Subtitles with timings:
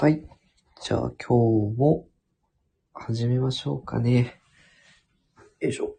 [0.00, 0.22] はい。
[0.80, 2.06] じゃあ今日も
[2.94, 4.40] 始めましょうかね。
[5.58, 5.96] よいしょ。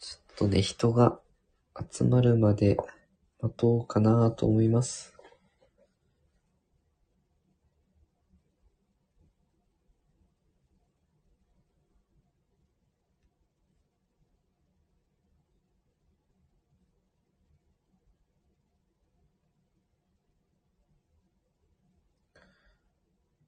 [0.00, 1.20] ちょっとね、人が
[1.92, 2.78] 集まるまで
[3.42, 5.12] 待とうかなと思います。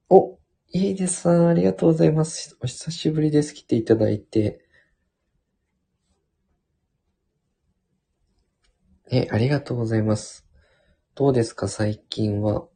[0.09, 0.37] お、
[1.05, 2.57] いいですさん、ありがとうございます。
[2.63, 3.53] お久しぶりです。
[3.53, 4.65] 来ていただいて。
[9.11, 10.47] え、ありがとうございます。
[11.13, 12.67] どうですか、最近は。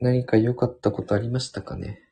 [0.00, 2.02] 何か良かったことありましたかね？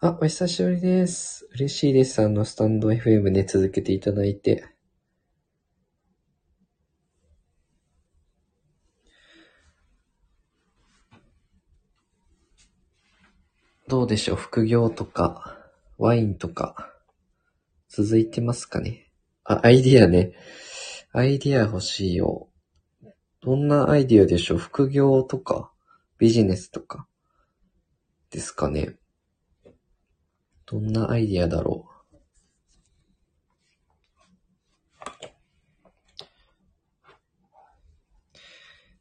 [0.00, 1.46] あ、お久しぶりです。
[1.52, 2.22] 嬉しいです。
[2.22, 4.71] あの、スタンド FM ね、続けていただいて。
[13.92, 14.36] どうでしょう？
[14.36, 15.58] 副業とか、
[15.98, 16.90] ワインとか、
[17.90, 19.12] 続いてますかね？
[19.44, 20.32] あ、アイディアね。
[21.12, 22.48] アイディア欲しいよ。
[23.42, 24.58] どんなアイディアでしょう？
[24.58, 25.70] 副業とか、
[26.16, 27.06] ビジネスとか、
[28.30, 28.96] ですかね。
[30.64, 31.86] どんなアイディアだろ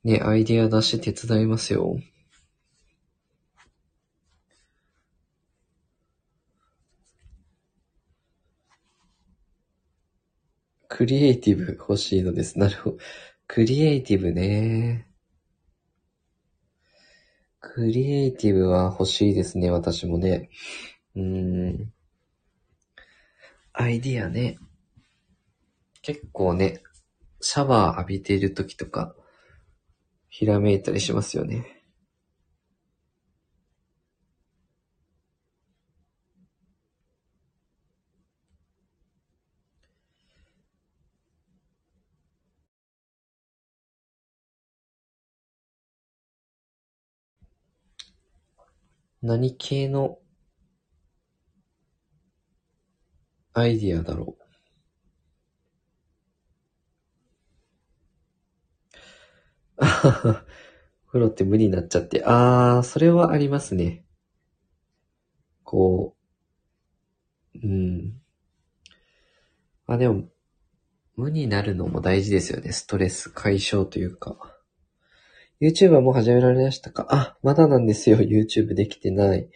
[0.04, 0.08] う？
[0.10, 1.96] ね、アイディア出して手伝いますよ。
[11.02, 12.60] クリエイティブ欲しいのです。
[12.60, 12.98] なるほど。
[13.48, 15.08] クリエイティブね。
[17.60, 20.52] クリエイティブは欲しいですね、私もね。
[21.16, 21.92] うん。
[23.74, 24.60] アイディアね。
[26.04, 26.84] 結構ね、
[27.40, 29.16] シャワー浴びている時とか、
[30.30, 31.81] ひらめいたりしますよね。
[49.22, 50.18] 何系の
[53.54, 54.36] アイディアだろ
[59.78, 59.84] う？
[59.84, 60.46] あはは
[61.08, 62.24] 風呂って無になっちゃって。
[62.26, 64.06] あー、それはありますね。
[65.64, 66.16] こ
[67.56, 68.22] う、うん。
[69.88, 70.30] あ、でも、
[71.16, 72.72] 無になるのも大事ですよね。
[72.72, 74.51] ストレス解消というか。
[75.62, 77.06] YouTube はもう始められましたか？
[77.12, 78.18] あ、まだなんですよ。
[78.18, 79.48] YouTube できてない。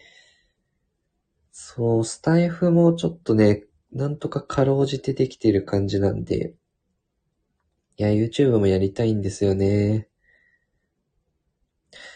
[1.51, 6.53] そう、スタイフもちょっとね、なんとかかろうじてできてる感じなんで。
[7.97, 10.07] いや、YouTube もやりたいんですよね。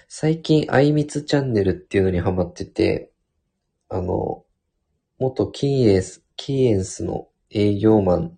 [0.07, 3.11] 最近、あいみつチャンネルっていうのにハマってて、
[3.89, 4.45] あの、
[5.17, 8.37] 元キーエンス、キーエンスの営業マン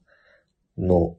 [0.78, 1.18] の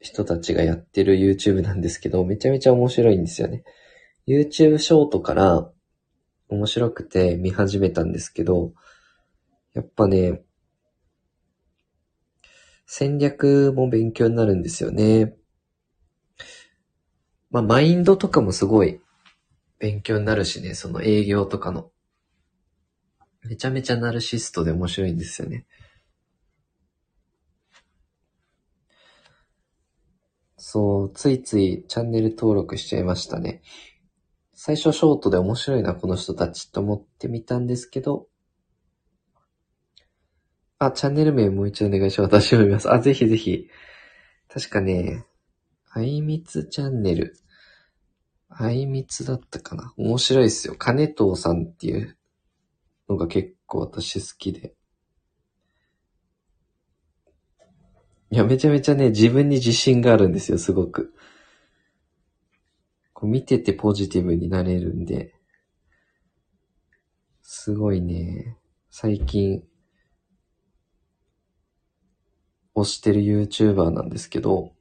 [0.00, 3.62] 人たちがやってる YouTube なんですけど、めちゃめちゃ面白いんですよね。
[4.26, 5.70] YouTube ショートから
[6.48, 8.72] 面白くて見始めたんですけど、
[9.74, 10.42] やっぱね、
[12.86, 15.36] 戦略も勉強になるんですよね。
[17.50, 19.00] まあ、マインドとかもすごい
[19.78, 21.90] 勉強になるしね、その営業とかの。
[23.42, 25.66] めちゃめちゃナルシストで面白いんですよね。
[30.72, 33.60] そう、ついついチャンネル登録しちゃいましたね。
[34.54, 38.28] 最初ショートで面白いな、この人たちと思ってみたんですけど、
[40.78, 42.36] あ、チャンネル名もう一度お願いします。
[42.36, 42.88] 私も見ます。
[42.88, 43.68] あ、ぜひぜひ。
[44.48, 45.26] 確かね、
[45.90, 47.34] あいみつチャンネル。
[48.48, 49.92] あいみつだったかな。
[49.96, 50.76] 面白いですよ。
[50.76, 52.16] 金藤さんっていう
[53.08, 54.76] のが結構私好きで。
[58.32, 61.12] いや、めちゃめちゃね、自分に自信があるんですよ、すごく。
[63.12, 65.34] こう見ててポジティブになれるんで、
[67.42, 68.56] すごいね、
[68.88, 69.64] 最近、
[72.76, 74.74] 推してる YouTuber なんですけど、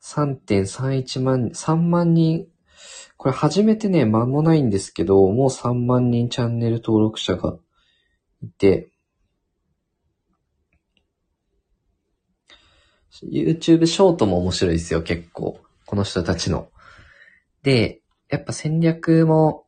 [0.00, 2.46] 3.31万、3万人、
[3.16, 7.58] これ初めてね、間もないんですけど、もう3万人チャンネル登録者が
[8.40, 8.91] いて、
[13.20, 15.60] YouTube ショートも面白いですよ、結構。
[15.86, 16.70] この人たちの。
[17.62, 19.66] で、やっぱ戦略も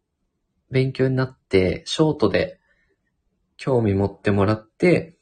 [0.70, 2.58] 勉強になって、ショートで
[3.56, 5.16] 興味持ってもらって、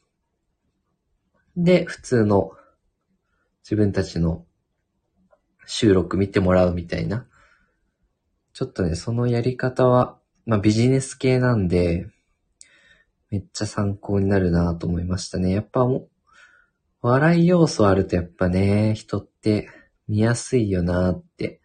[1.57, 2.51] で、普通の
[3.63, 4.45] 自分たちの
[5.65, 7.27] 収録見てもらうみたいな。
[8.53, 12.07] ちょっとね、そのやり方は、まあビジネス系なんで、
[13.29, 15.51] めっちゃ参考になるなと思いましたね。
[15.51, 16.07] やっぱも、
[17.03, 19.67] 笑い要素あるとやっぱね、人って
[20.07, 21.59] 見やすいよなーって。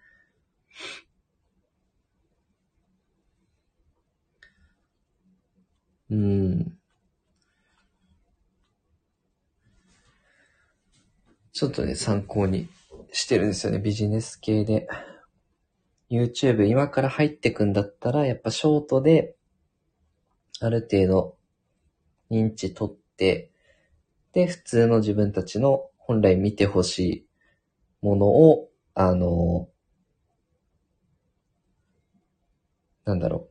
[6.11, 6.79] うん。
[11.53, 12.69] ちょっとね、参考に
[13.13, 14.89] してるんですよね、ビジネス系で。
[16.11, 19.37] YouTube 今から入ってくんだったら、やっぱショートで、
[20.61, 21.37] ある程度
[22.29, 23.53] 認知取って、
[24.39, 27.27] で、普通の自分たちの本来見てほしい
[28.03, 29.69] ものを、あの、
[33.05, 33.49] なんだろ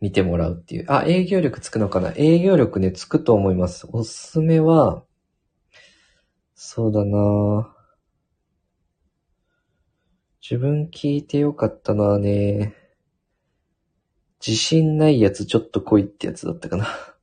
[0.00, 0.84] 見てもらうっていう。
[0.86, 2.12] あ、営業力つくのかな？
[2.14, 3.88] 営業力ね、つくと思います。
[3.90, 5.02] おすすめは、
[6.54, 7.74] そうだな
[10.40, 12.76] 自分聞いてよかったのはね、
[14.46, 17.15] 自信ないやつちょっと来いってやつだったかな。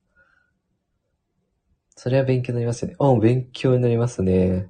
[2.03, 2.97] それは勉強になりますよね。
[2.99, 4.69] あ、勉強になりますね。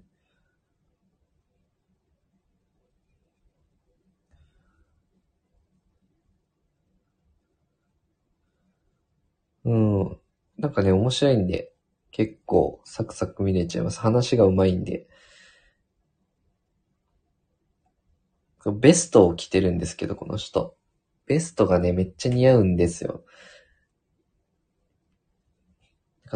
[9.66, 10.20] うん。
[10.60, 11.74] なんかね、面白いんで、
[12.12, 14.00] 結構サクサク見れちゃいます。
[14.00, 15.08] 話が上手いんで。
[18.80, 20.76] ベストを着てるんですけど、この人。
[21.26, 23.24] ベストがね、めっちゃ似合うんですよ。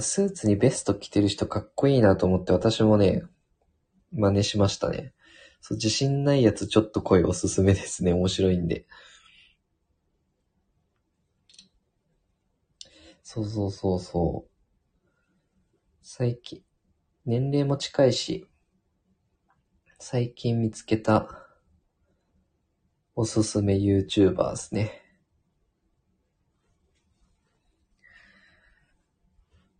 [0.01, 3.23] スーツにベスト着てる人かっこいいなと思って私もね、
[4.11, 5.13] 真似しましたね。
[5.61, 8.13] そう、自信ないやつちょっと声おすすめですね。
[8.13, 8.85] 面白いんで。
[13.23, 14.57] そうそうそうそう。
[16.01, 16.63] 最近、
[17.25, 18.47] 年齢も近いし、
[19.99, 21.27] 最近見つけた
[23.15, 25.01] おすすめ YouTuber ですね。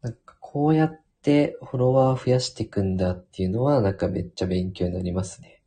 [0.02, 5.62] なんかこうやってフォロワー増やしていくんだっていうのはなんかめっちゃ勉強になりますね。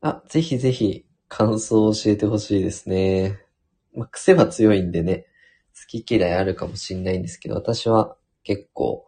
[0.00, 3.38] あ、ぜひぜひ感想を教えてほしいですね。
[3.94, 5.26] まあ、癖は強いんでね、
[5.74, 9.06] 好き嫌いあるかもしんないんですけど、私は結構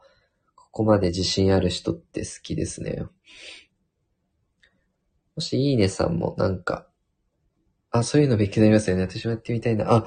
[0.56, 3.04] ここまで自信ある人って好きですね。
[5.36, 6.86] もしいいねさんもなんか、
[7.90, 9.02] あ、そういうの勉強になりますよね。
[9.02, 9.92] 私もやってみたいな。
[9.92, 10.04] あ、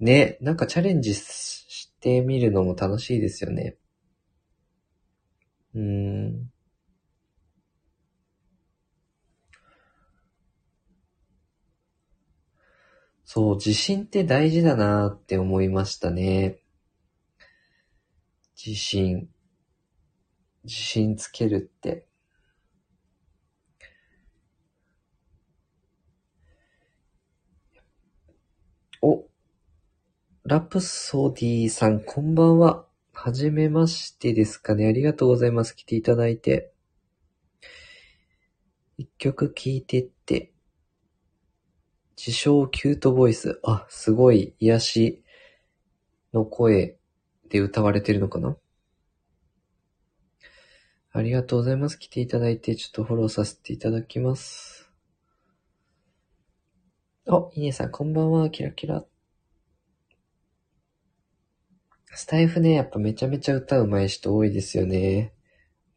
[0.00, 3.76] ね、なんかチャレンジしてみるのも楽しいですよね。
[5.74, 6.50] うーん。
[13.24, 16.58] そう、自信って大事だなって思いましたね。
[18.56, 19.28] 自信。
[20.64, 22.09] 自信つけるって。
[29.02, 29.26] お、
[30.44, 32.84] ラプソディさん、こんばんは。
[33.14, 34.86] はじめましてですかね。
[34.86, 35.74] ありがとうございます。
[35.74, 36.74] 来ていただいて。
[38.98, 40.52] 一曲聴いてって。
[42.14, 43.58] 自称キュートボイス。
[43.62, 45.24] あ、すごい癒し
[46.34, 46.98] の声
[47.48, 48.54] で歌われてるのかな
[51.12, 51.98] ありがとうございます。
[51.98, 54.79] 来ていただいて、ちょっとフォローさせていただきます。
[57.32, 58.50] あ、いいねさん、こんばんは。
[58.50, 59.04] キラキラ。
[62.12, 65.32] スタイフね、やっぱめちゃめちゃ歌うまい人多いですよね。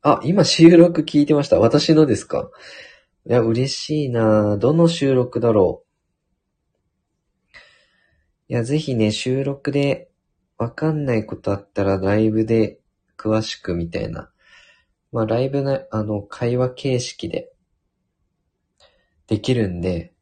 [0.04, 1.60] あ、今収録聞いてました。
[1.60, 2.52] 私のですか？
[3.28, 5.84] いや、嬉しいなどの収録だろ
[7.52, 7.58] う？
[8.50, 10.12] いや、ぜひね、収録で
[10.60, 12.78] わかんないことあったらライブで
[13.18, 14.30] 詳しくみたいな。
[15.12, 17.52] まあ、ライブの、あの、会話形式で
[19.26, 20.13] できるんで、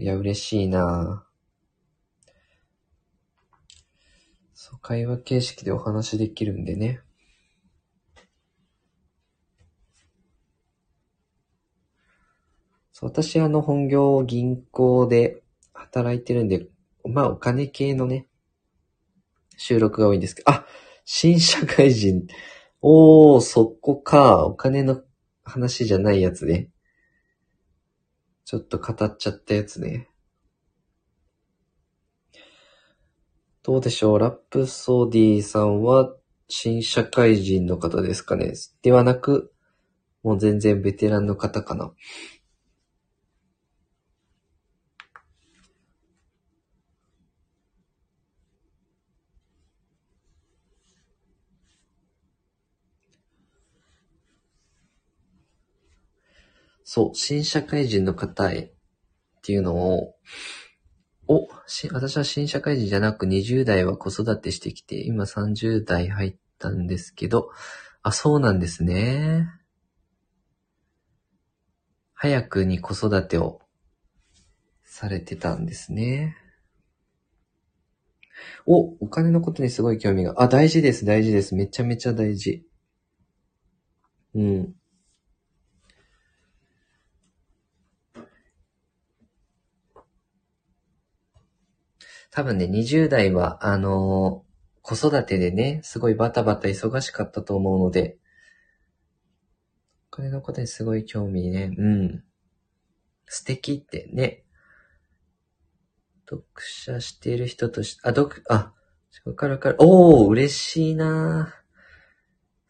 [0.00, 1.30] いや、嬉しいなぁ
[4.54, 7.02] そう、会話形式でお話できるんでね。
[12.92, 15.42] そう、私あの本業銀行で
[15.74, 16.66] 働いてるんで、
[17.04, 18.26] まあお金系のね、
[19.58, 20.64] 収録が多いんですけど、あ、
[21.04, 22.26] 新社会人。
[22.80, 24.46] おー、そこか。
[24.46, 25.02] お金の
[25.44, 26.70] 話じゃないやつね。
[28.50, 30.08] ちょっと語っちゃったやつね。
[33.62, 34.18] どうでしょう？
[34.18, 36.12] ラップソディさんは
[36.48, 38.54] 新社会人の方ですかね。
[38.82, 39.52] ではなく、
[40.24, 41.92] もう全然ベテランの方かな。
[56.92, 58.70] そう、新社会人の方へっ
[59.42, 60.16] ていうのを、
[61.28, 67.52] お、し私は新社会人じゃなく20代は子育てしてきて、今30代入ったんですけど、
[68.02, 69.46] あ、そうなんですね。
[72.12, 73.60] 早くに子育てを
[74.84, 76.36] されてたんですね。
[78.66, 80.42] お、お金のことにすごい興味が。
[80.42, 81.54] あ、大事です、大事です。
[81.54, 82.66] めちゃめちゃ大事。
[84.34, 84.79] うん。
[92.30, 94.50] 多分ね、20代は、あのー
[94.82, 98.18] 子育てでね、すごいバタバタ忙しかったと思うので、
[100.10, 102.24] お金のことにすごい興味ね、うん。
[103.26, 104.42] 素敵ってね。
[106.28, 108.72] 読者している人として、あ、読、あ、
[109.24, 109.76] わかるわかる。
[109.80, 111.54] おー、嬉しいな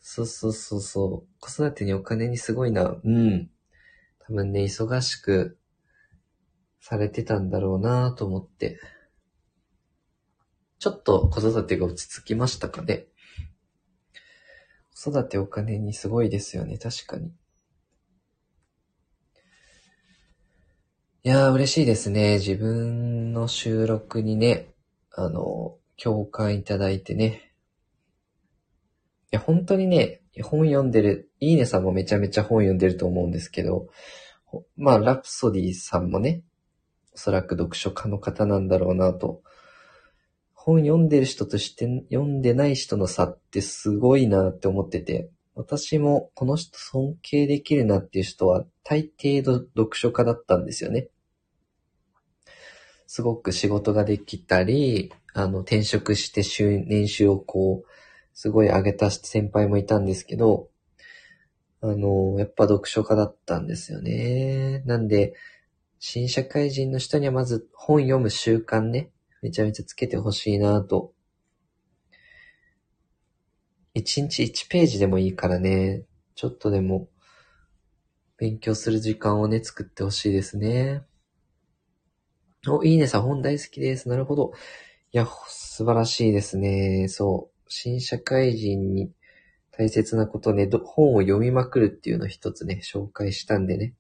[0.00, 1.40] そうそうそうそう。
[1.40, 2.96] 子育てにお金にすごいな。
[3.02, 3.50] うん。
[4.26, 5.58] 多分ね、忙しく
[6.80, 8.80] されてたんだろうなと思って。
[10.80, 13.04] ちょっと子育てが落ち着きましたかね？
[14.94, 17.28] 子育てお金にすごいですよね、確かに。
[21.22, 22.38] いやー、嬉しいですね。
[22.38, 24.68] 自分の収録にね、
[25.12, 27.52] あの、共感いただいてね。
[29.32, 33.88] いや、本当にね、本読んでる、いいねさんもめちゃめちゃ本読んでると思うんですけど、
[34.78, 36.42] まあ、ラプソディさんもね、
[37.12, 39.42] おそらく読書家の方なんだろうなと
[40.62, 51.08] 本読んでる人として読んでない人の差ってすごいなって思ってて、私もこの人尊敬できるなっていう人は大抵読書家だったんですよね。
[53.06, 57.88] すごく仕事ができたり、あの、転職して収、年収をこう、
[58.34, 60.68] すごい上げた先輩もいたんですけど、
[61.80, 64.82] あの、やっぱ読書家だったんですよね。
[64.84, 65.32] なんで、
[65.98, 69.10] 新社会人の人にはまず本読む習慣ね、
[69.42, 71.12] めちゃめちゃつけてほしいなと。
[73.94, 76.04] 一日一ページでもいいからね、
[76.34, 77.08] ちょっとでも
[78.36, 81.02] 勉強する時間をね、作ってほしいですね。
[82.68, 84.08] お、いいねさん、本大好きです。
[84.08, 84.52] なるほど。
[85.12, 87.08] いや、素晴らしいですね。
[87.08, 87.60] そう。
[87.68, 89.12] 新社会人に
[89.72, 93.94] 大切なことね、本を読みまくるっていうのを一つね、紹介したんでね。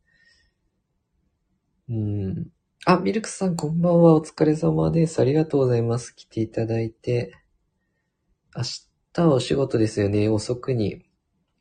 [1.88, 2.46] うん。
[2.86, 4.14] あ、ミルクさんこんばんは。
[4.14, 5.20] お疲れ様です。
[5.20, 6.16] ありがとうございます。
[6.16, 7.34] 来ていただいて。
[8.56, 8.62] 明
[9.12, 10.30] 日はお仕事ですよね。
[10.30, 11.04] 遅くに。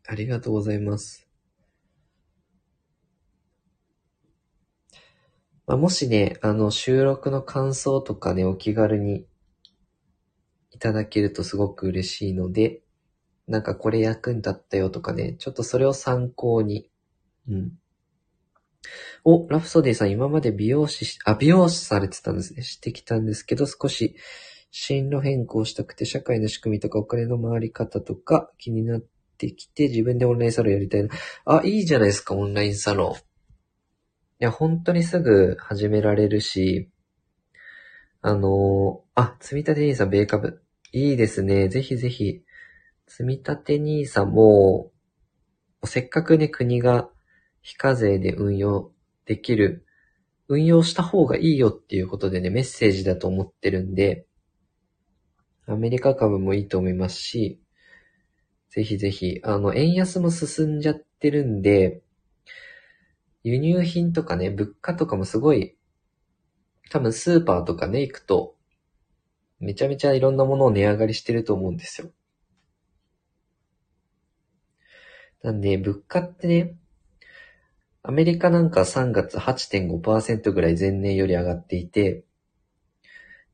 [0.07, 1.27] ありがとうございます。
[5.67, 9.25] まあ、もしね、あの、収録の感想とかね、お気軽に
[10.71, 12.81] いただけるとすごく嬉しいので、
[13.45, 16.89] なんかこれ役に立ったよとかね、ちょっとそれを参考に、
[17.49, 17.71] うん、
[19.24, 22.63] お、ラプソディさん、今まで美容師、あ、美容師されてたんですね。
[22.63, 24.15] してきたんですけど、少し
[24.71, 29.03] 進路変更したくて、社会の仕組みとかお金の回り方とか気になっ
[29.38, 31.09] てきて、自分でオンラインサロンやりたいな。
[31.45, 33.15] あ、いいじゃないですか、オンラインサロン。
[33.15, 33.19] い
[34.39, 36.89] や、本当にすぐ始められるし、
[38.21, 40.62] あのー、あ、積立 NISA 米株。
[40.91, 41.67] いいですね。
[41.67, 42.41] ぜひぜひ、
[43.07, 44.91] 積立 NISA も、
[45.86, 47.09] せっかくね、国が
[47.62, 48.92] 非課税で運用
[49.25, 49.86] できる、
[50.48, 54.25] 運用した方がいいよっていうことでね、メッセージだと思ってるんで、
[55.68, 57.62] アメリカ株もいいと思いますし、
[58.72, 62.01] ぜひぜひ、あの、円安も進んじゃってるんで、
[63.44, 65.78] 輸入品とかね、物価とかもすごい、
[66.89, 68.56] 多分スーパーとかね、行くと、
[69.60, 72.12] めちゃめちゃいろんなものを値上がりしてると思うんですよ。
[75.44, 76.75] なんで、物価ってね、
[78.01, 82.24] アメリカなんか3月8.5%ぐらい前年より上がっていて、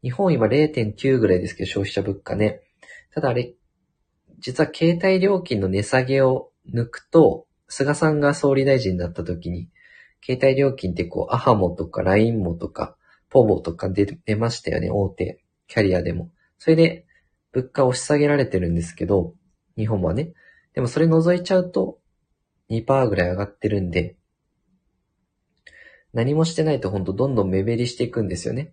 [0.03, 2.61] 日本今0.9ぐらいですけど、消費者物価ね。
[3.11, 3.55] ただあれ、
[4.37, 9.69] 実は携帯料金の値下げを抜くと、菅さんが総理大臣になった時に、
[10.23, 12.95] 携帯料金ってこう、アハモとか LINE モとか、
[13.29, 16.29] ポボとか出出ましたよね、大手キャリアでも。
[16.59, 17.07] それで、
[17.51, 19.33] 物価押し下げられてるんですけど、
[19.75, 20.33] 日本はね。
[20.73, 21.99] でもそれ除いちゃうと、
[22.69, 24.17] 2%ぐらい上がってるんで、
[26.15, 28.71] 何もしてないとほんとどんどん目減りしていくんですよね。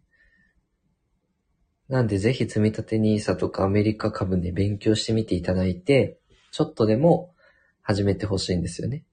[1.89, 6.19] なんでぜひ積み立て NISA とかアメリカ株で勉強してみていただいて、
[6.53, 7.35] ちょっとでも
[7.83, 9.05] 始めてほしいんですよね。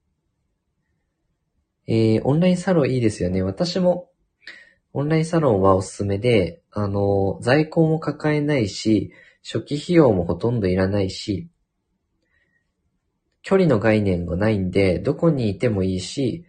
[1.88, 3.42] えー、オンラインサロンいいですよね。
[3.42, 4.10] 私も
[4.92, 11.48] オンラインサロンはおすすめで、あの、在庫も抱えないし、初期費用もほとんどいらないし、
[13.42, 16.44] 距離の概念がないんで、どこにいてもいいし、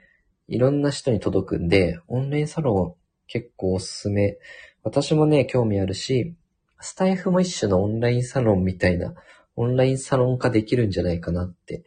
[0.51, 4.37] いろんな人に届くんで、オンラインサロン結構おすすめ。
[4.83, 6.35] 私もね、興味あるし、
[6.81, 9.13] スタイフも一種のオンラインサロンみたいな、
[9.55, 11.85] オンラインサロン化できるんじゃないかなって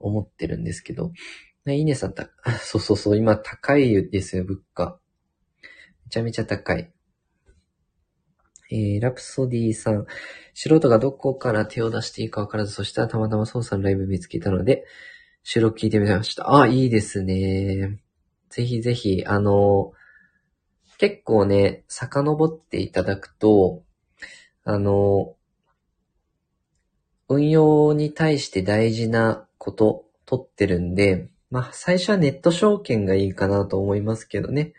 [0.00, 1.12] 思ってるんですけど。
[1.66, 2.30] ね、いいねさんた、
[2.60, 4.98] そうそうそう、今高いですよ、物価。
[6.06, 6.92] めちゃめちゃ高い。
[8.72, 10.04] えー、ラプソディさん。
[10.52, 14.84] 素人がどこから手を出していいかわからず、そしたらたまたまソウさんライブ見つけたので、
[15.42, 16.60] 収録聞いてみました。
[16.60, 17.98] あ、いいですね。
[18.50, 19.92] ぜひぜひ、あの、
[20.98, 23.82] 結構ね、遡っていただくと、
[24.64, 25.36] あの、
[27.28, 34.72] 運用に対して大事なこと取ってるんで、まあ、最初はネット証券がいいかなと思いますけどね。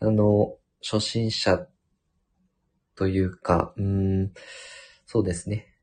[0.00, 1.66] あの、初心者
[2.94, 3.84] というか、うー
[4.24, 4.32] ん、
[5.06, 5.74] そうですね。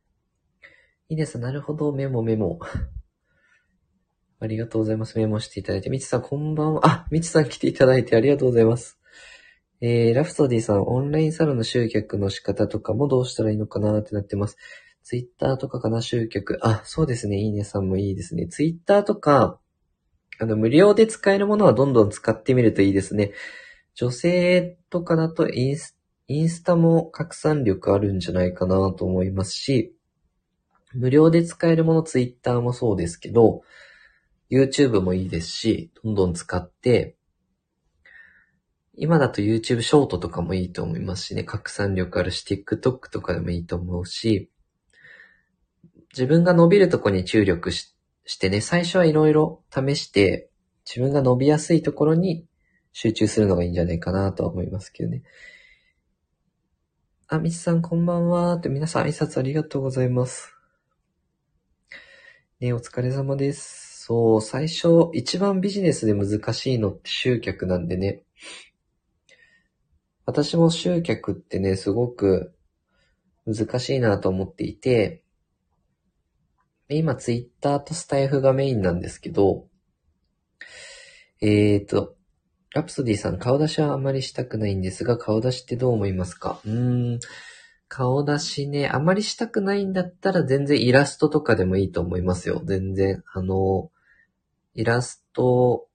[1.10, 1.40] いいです。
[1.40, 1.92] なるほど。
[1.92, 2.60] メモメモ。
[4.40, 5.18] ありがとうございます。
[5.18, 5.90] メモしていただいて。
[5.90, 6.88] みちさん、こんばんは。
[6.88, 9.00] あ、みちさん来ていただいてありがとうございます。
[9.82, 14.58] えー、ラフソディさん、オンラインサロンの集客の仕方とかもどうしたらいいのかなってなってます。
[15.04, 16.60] ツイッターとかかな、集客。
[16.62, 17.38] あ、そうですね。
[17.38, 18.48] いいねさんもいいですね。
[18.48, 19.60] ツイッターとか、
[20.40, 23.32] あの、無料で使えるものはどんどん使ってみるといいですね。
[23.94, 25.96] 女性とかだとインス
[26.28, 29.96] インスタも拡散力あるんじゃないかなと思いますし、
[30.94, 33.62] 無料で使えるものツイッターもそうですけど、
[34.50, 37.16] YouTube もいいですし、どんどん使って、
[38.98, 44.50] 今だと YouTube ショートとかもいいと思いますしね、拡散力あるし、TikTok とかでもいいと思うし、
[46.12, 50.50] 自分が伸びるとこに注力ししてね、最初はいろいろ試して、
[50.86, 52.46] 自分が伸びやすいところに
[52.92, 55.24] 集中するのがいいんじゃないかなとは思いますけどね。
[57.28, 60.54] あ、みちさんこんばんはって皆さん挨拶ありがとうございます。
[62.60, 63.85] ねお疲れ様です。
[64.08, 68.22] そう、最初、一番ビジネスで難しいのって集客なんでね。
[70.28, 72.54] 私も集客ってね、すごく
[73.48, 75.24] 難しいなと思っていて、
[76.88, 79.66] 今ツイッターとスタイフがメインなんですけど、
[81.42, 82.16] えーと、
[82.76, 86.60] ラプソディさん、顔出しはあまりしたくないんですが、顔出しってどう思いますか？
[86.64, 87.20] うーん、
[87.88, 92.62] 顔出しね、あまりしたくないんだったら全然イラストとかでもいいと思いますよ。
[92.66, 93.24] 全然。
[93.34, 93.90] あの、
[94.76, 95.88] イラスト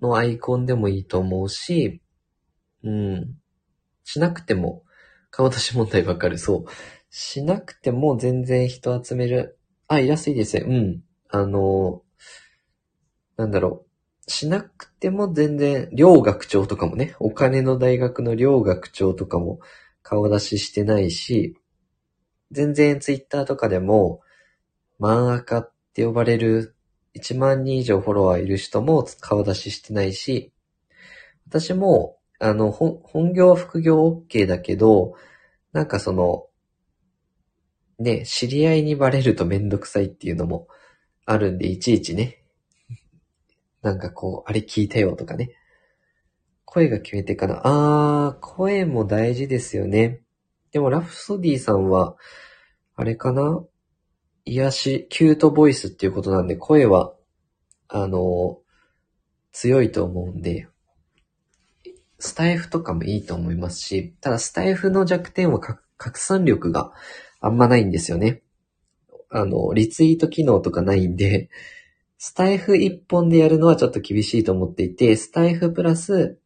[0.00, 2.02] のアイコンでもいいと思うし、
[2.84, 3.38] うん。
[4.04, 4.84] しなくても、
[5.30, 6.38] 顔出し問題わかる。
[6.38, 6.70] そう。
[7.08, 9.58] しなくても全然人集める。
[9.88, 10.64] あ、イラストいいですね。
[10.68, 11.02] うん。
[11.28, 12.02] あの、
[13.36, 13.86] なんだろ
[14.26, 14.30] う。
[14.30, 19.60] しなくても全然、両学長とかもね、お金の大学の両学長とかも
[20.02, 21.56] 顔出ししてないし、
[22.50, 24.20] 全然ツイッターとかでも、
[25.00, 26.76] 漫画家って呼ばれる
[27.14, 30.52] 1万人以上フォロワーいる人も顔出ししてないし、
[31.46, 35.14] 私も、あの、本業副業 OK だけど、
[35.72, 36.46] なんかその、
[37.98, 40.66] ね、知り合いにバレるとめんどくさいっていうのも
[41.26, 42.42] あるんで、いちいちね、
[43.82, 45.50] なんかこう、あれ聞いたよとかね。
[46.64, 47.60] 声が決めてかな。
[47.64, 50.22] あー、声も大事ですよね。
[50.70, 52.16] でもラフソディさんは、
[52.96, 53.64] あれかな？
[54.44, 57.14] 癒し、キュートボイスっていうことなんで、声は、
[57.88, 58.58] あの、
[59.52, 60.68] 強いと思うんで、
[62.18, 66.92] スタイフとかもいいと思いますし、ただスタイフの弱点は拡散力が
[67.40, 68.42] あんまないんですよね。
[69.28, 71.50] あの、リツイート機能とかないんで、
[72.18, 76.38] スタイフ一本でやるのはちょっと厳しいと思っていて、スタイフプラス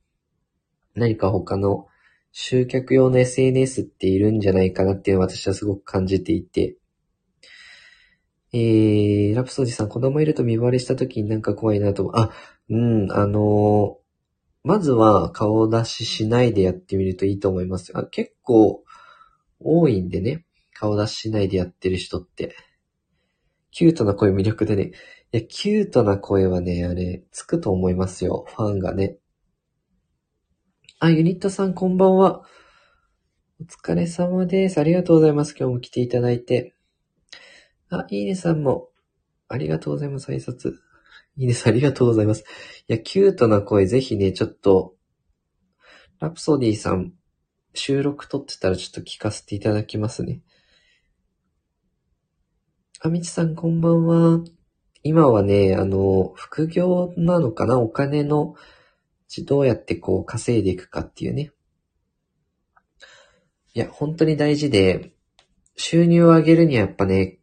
[0.96, 1.86] 何か他の
[2.32, 6.76] 集客用の SNS っているんじゃないかなっていうのを私はすごく感じていて、
[8.58, 12.14] えー、ラプソディさん、子供いると見張りした時になんか怖いなと思う。
[12.16, 12.30] あ、
[12.70, 18.82] うん、あのー、まずは顔出ししないでやってみるといいと思いますあ結構
[19.60, 22.56] 多いんでね、顔出ししないでやってる人って。
[23.70, 24.92] キュートな声魅力でね、
[25.32, 28.46] いや、キュートな声はね、あれ、つくと思いますよ。
[28.56, 29.18] ファンがね。
[30.98, 32.42] あ、ユニットさんこんばんは。
[33.60, 34.78] お疲れ様です。
[34.78, 35.54] ありがとうございます。
[35.58, 36.75] 今日も来ていただいて。
[37.90, 38.88] あ、いいねさんも、
[39.48, 40.30] ありがとうございます。
[40.32, 40.74] 挨拶。
[41.36, 42.44] いいねさん、ありがとうございます。
[42.88, 44.94] いや、キュートな声、ぜひね、ちょっと、
[46.18, 47.12] ラプソディさん、
[47.74, 50.40] 収録撮ってたらちょっと聞かせていただきますね。
[53.00, 54.40] あみちさん、こんばんは。
[55.02, 57.78] 今はね、あの、副業なのかな？
[57.78, 58.54] お金の、
[59.44, 61.52] どうやってこう稼いでいくかっていうね。
[63.74, 65.12] いや、本当に大事で、
[65.76, 67.38] 収入を上げるにはやっぱね、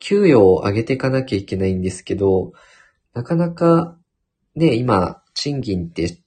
[0.00, 2.52] 給与を上げていかなきゃいけないんですけど、
[3.14, 3.96] なかなか
[4.56, 6.18] ね、今、賃金って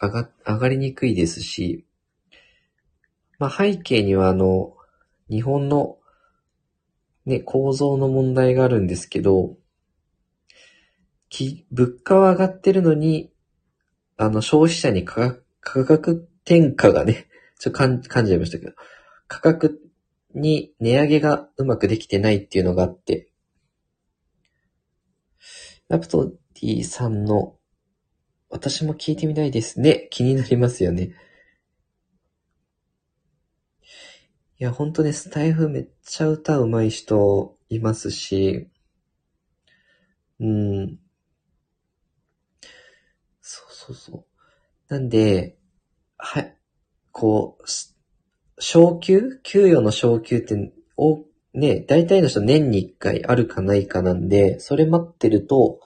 [0.00, 1.86] 上が、上がりにくいですし、
[3.38, 4.74] まあ背景にはあの、
[5.30, 5.96] 日本の
[7.24, 9.56] ね、構造の問題があるんですけど、
[11.28, 13.32] き、物価は上がってるのに、
[14.16, 18.72] あの、消費者に価格、価格転嫁がね、ちょっと感感じちゃいましたけど、
[19.28, 19.80] 価格
[20.34, 23.30] に値上げがうまくできてないっていうのがあって、
[25.88, 27.56] ラプトディさんの、
[28.48, 30.08] 私も聞いてみたいですね。
[30.10, 31.14] 気になりますよね。
[34.58, 38.68] いや、ほんとね、スタイフめっちゃ歌うまい人いますし、
[40.38, 40.98] うん。
[43.40, 44.24] そうそうそう。
[44.88, 45.56] なんで、
[46.18, 46.56] はい、
[47.10, 47.64] こう、
[48.60, 49.40] 昇給？
[49.42, 55.80] 給与の昇給って、お、ね、大体の人年に一回あるかないかなんで、それ待ってると、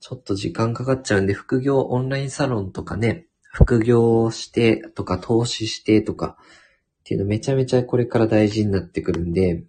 [0.00, 6.44] ちょっと時間かかっちゃうんで、副業オンラインサロンとかね、副業してとか投資してとかっ
[7.04, 9.64] ていうのめちゃめちゃこれから大事になってくるんで、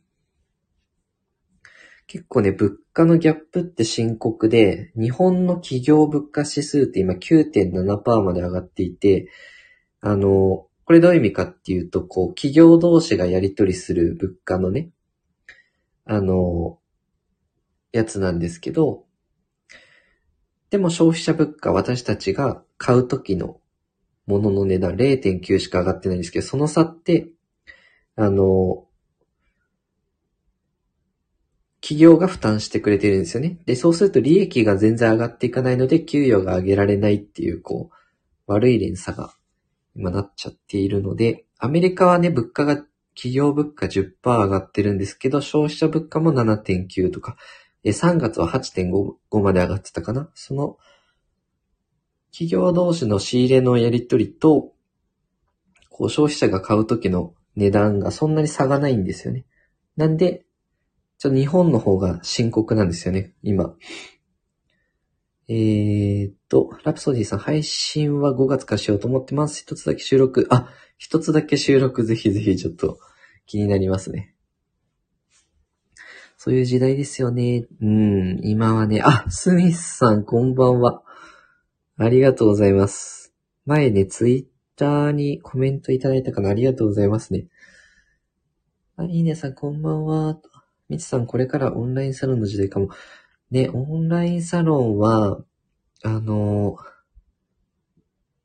[2.07, 9.29] 結構ね、物価のギャップって深刻で、日本の企業物価指数って今9.7%まで上がっていて、
[10.01, 14.91] あの、これどういう意味かっていうと、こう、企業同士がやり取りする物価のね、
[16.05, 16.77] あの、
[17.91, 19.03] やつなんですけど、
[20.69, 23.59] でも消費者物価、私たちが買うときの
[24.27, 27.29] ものの値段0.9しか上がってないんですけど、その差って、
[28.15, 28.85] あの、
[31.81, 33.57] 企業が負担してくれてるんですよね。
[33.65, 37.95] で、そうすると利益が全然上がっていかないので、給与が上げられないっていう、こう、
[38.45, 39.33] 悪い連鎖が
[39.95, 42.83] 今なっちゃっているので、アメリカはね、物価が、
[43.15, 47.37] 企業物価10%上がってるんですけど、消費者物価も7.9とか、
[47.85, 50.29] 3月は8.5まで上がってたかな。
[50.33, 50.77] その、
[52.31, 54.73] 企業同士の仕入れのやりとりと、
[55.89, 59.45] こう消費者が買うときの値段がそんなに差がないんですよね。
[59.95, 60.45] なんで、
[61.19, 63.75] ちょ日本の方が深刻なんですよね、今。
[65.47, 69.63] えー、と、ラプソディさん、配信は5月からしようと思ってます。
[69.63, 72.99] 一つだけ収録、あ、一つだけ収録ぜひぜひちょっと
[73.47, 74.35] 気になりますね。
[76.37, 77.65] そういう時代ですよね。
[77.81, 81.01] うん、今はね、あ、スミスさんこんばんは。
[81.97, 83.33] ありがとうございます。
[83.65, 87.47] 前ね、ツイッターにコメントいただいたかなありがとうございますね。
[88.95, 90.39] あ、いいねさんこんばんは。
[90.87, 92.89] みつさんこれからオンラインサロンの時代かも。
[93.49, 95.43] で、オンラインサロンは、
[96.05, 96.77] あの、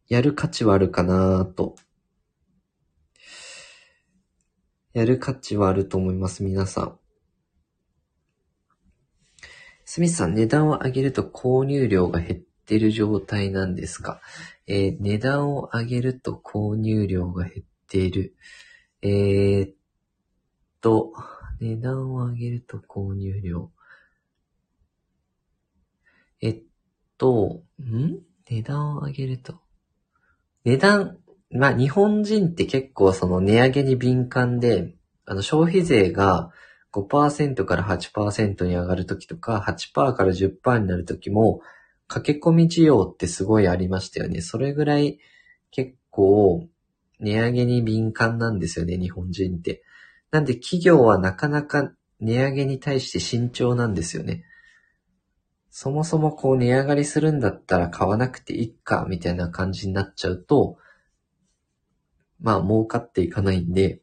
[0.07, 1.75] やる価値はあるかなと。
[4.93, 6.99] やる価値はあると思います、皆さん。
[9.85, 14.21] スミスさん、値段を上げると購入量が減ってる状態なんですか？
[14.69, 18.37] えー、値段を上げると購入量が減っている。
[19.03, 19.75] えー、っ
[20.81, 21.13] と、
[21.59, 23.73] 値段を上げると購入量。
[26.41, 26.63] えっ
[27.19, 28.21] と、ん？
[28.51, 29.61] 値段を上げると。
[30.65, 31.19] 値段、
[31.51, 34.95] まあ日本人って結構その値上げに敏感で、
[35.27, 36.51] あの消費税が
[36.93, 41.61] 5%から8%に上がるときとか、8%から10%になるときも、
[42.07, 44.41] 駆け込み需要ってすごいありましたよね。
[44.41, 45.19] それぐらい
[45.71, 46.67] 結構
[47.21, 49.83] 値上げに敏感なんですよね、日本人って。
[50.31, 54.45] なんで企業はなかなか値上げに対して慎重なんですよね。
[55.71, 60.79] そもそもこう値上がりするんだったら買わなくていいか、みたいな感じになっちゃうと、
[62.41, 64.01] まあ儲かっていかないんで、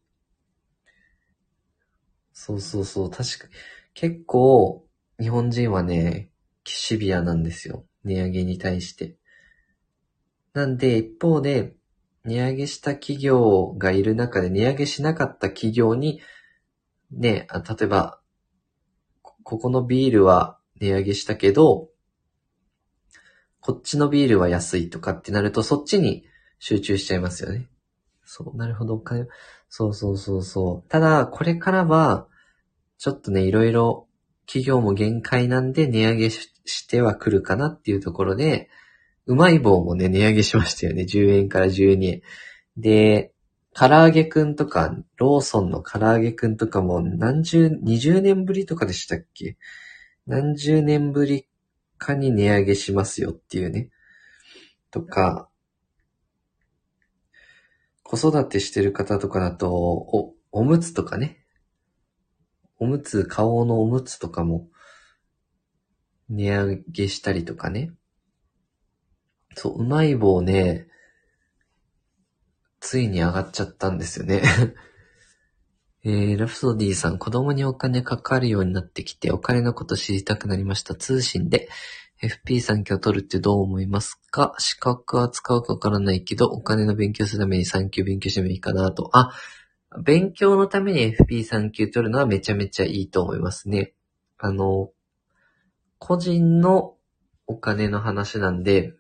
[2.34, 3.48] そうそうそう、確か。
[3.94, 4.86] 結構、
[5.20, 6.30] 日本人はね、
[6.66, 7.86] シビアなんですよ。
[8.04, 9.16] 値上げに対して。
[10.54, 11.76] なんで、一方で、
[12.26, 16.22] 値上げした企業がいる中で値上げしなかった企業に、
[17.12, 18.20] ね、例えば、
[19.22, 21.90] ここのビールは値上げしたけど、
[23.60, 26.26] こっちのビールは安いとかってなると、そっちに
[26.60, 27.68] 集中しちゃいますよね。
[28.24, 29.04] そう、なるほど。
[29.70, 30.90] そうそうそうそう。
[30.90, 32.28] ただ、これからは、
[32.98, 34.08] ちょっとね、いろいろ
[34.46, 38.70] 企業も限界なんで値上げしてはくるかなっていうところで、
[39.26, 41.04] うまい棒もね、値上げしましたよね。
[41.04, 42.22] 10円から12円。
[42.78, 43.34] で、
[43.74, 49.58] 唐揚げくんとか、ローソンの唐揚げくんとかも何十、20年ぶりとかでしたっけ
[50.28, 51.48] 何十年ぶり
[51.98, 53.90] かに値上げしますよっていうね。
[54.92, 55.50] とか、
[58.04, 61.46] 子育てしてる方とかだと、お、おむつとかね。
[62.78, 64.68] おむつ、顔のおむつとかも
[66.30, 67.92] 値上げしたりとかね。
[69.56, 70.88] そう、うまい棒ね、
[72.80, 74.44] ついに上がっちゃったんですよね。
[76.08, 80.94] えー、ラプソディさん、子供にお金かかるようになってきて、お金のこと知りたくなりました。
[80.94, 81.68] 通信で
[82.22, 84.54] FP3 級を取るってどう思いますか？
[84.60, 89.10] 資格は使うかわからないけど、お金の勉強するために3級勉強してもいいかなと。
[89.18, 89.32] あ、
[90.04, 93.96] 勉強のために FP3 級取るのはめちゃめちゃいいと思いますね。
[94.38, 94.92] あの、
[95.98, 96.98] 個人の
[97.48, 98.94] お金の話なんで、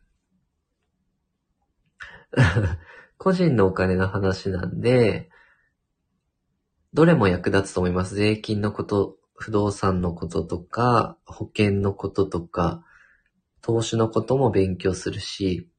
[3.20, 5.30] 個人のお金の話なんで、
[6.96, 8.16] どれも役立つと思います。
[8.16, 12.86] 税金のこと、不動産のこととか、保険のこととか、
[13.62, 15.70] 投資のことも勉強するし、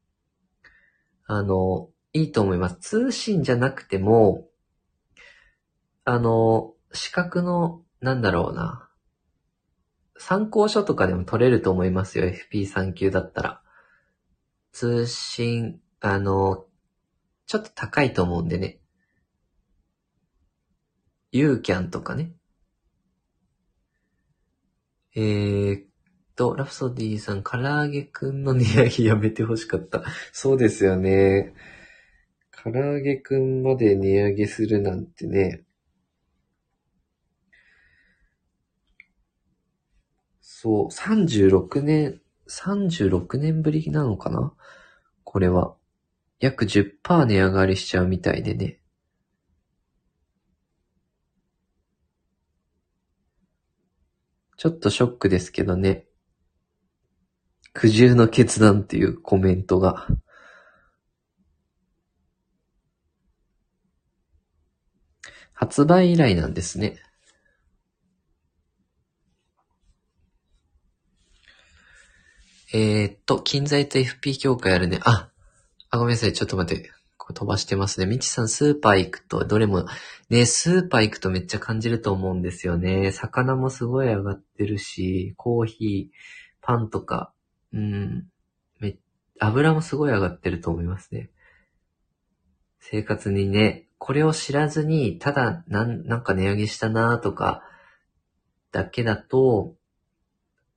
[1.25, 2.77] あの、いいと思います。
[2.81, 4.47] 通信じゃなくても、
[6.05, 8.91] あの、資格の、なんだろうな。
[10.19, 12.27] 参考書とかでも取れると思いますよ。
[12.27, 13.63] FP3 級だったら。
[14.71, 16.67] 通信、あの、
[17.47, 18.81] ちょっと高いと思うんでね。
[21.37, 22.33] ユーキャンとかね。
[25.15, 25.87] えー、っ
[26.35, 30.05] と、ラプソディさん、唐揚げくんの値上げやめてほしかった。
[30.33, 31.55] そうですよね。
[32.51, 35.63] 唐揚げくんまで値上げするなんてね。
[40.41, 44.53] そう、36年、36年ぶりなのかな？
[45.25, 45.77] これは。
[46.41, 48.81] 約10%値上がりしちゃうみたいでね。
[54.57, 56.07] ちょっとショックですけどね。
[57.73, 60.07] 苦渋の決断っていうコメントが。
[65.53, 66.99] 発売以来なんですね。
[72.73, 75.01] えー、っと、金材と FP 協会あるね。
[75.05, 75.31] あ、
[75.91, 76.33] あ、ごめんなさい。
[76.33, 76.96] ちょっと待って。
[77.33, 78.07] 飛ばしてますね。
[78.07, 79.87] みちさん、スーパー行くと、どれも、
[80.31, 83.11] ね、スーパー行くとめっちゃ感じると思うんですよね。
[83.13, 86.17] 魚もすごい上がってるし、コーヒー、
[86.61, 87.33] パンとか、
[87.73, 88.29] うん、
[88.81, 88.97] め、
[89.39, 91.31] 油もすごい上がってると思いますね。
[92.79, 97.63] 生活にね、これを知らずに、ただ、なん、なんか値上げしたなとか、
[98.73, 99.75] だけだと、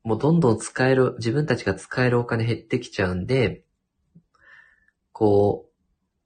[0.03, 3.63] もうどんどん使える、自分たちが使えるお金減ってきちゃうんで、
[5.11, 5.68] こう、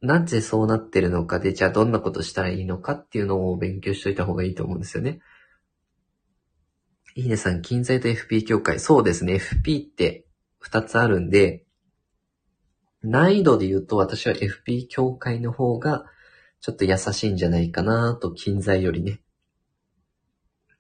[0.04, 5.22] なぜそうなってるのかで、じゃあどんなことしたらいいのかっていうのを勉強しといた方がいいと思うんですよね。
[7.16, 8.82] いいねさん、金材と FP 協会。
[8.82, 9.36] そうですね。
[9.36, 10.26] FP って
[10.62, 11.64] 2つあるんで、
[13.02, 16.06] 難易度で言うと私は FP 協会の方が
[16.60, 19.22] ちょっと優しいんじゃないかなと、金材よりね。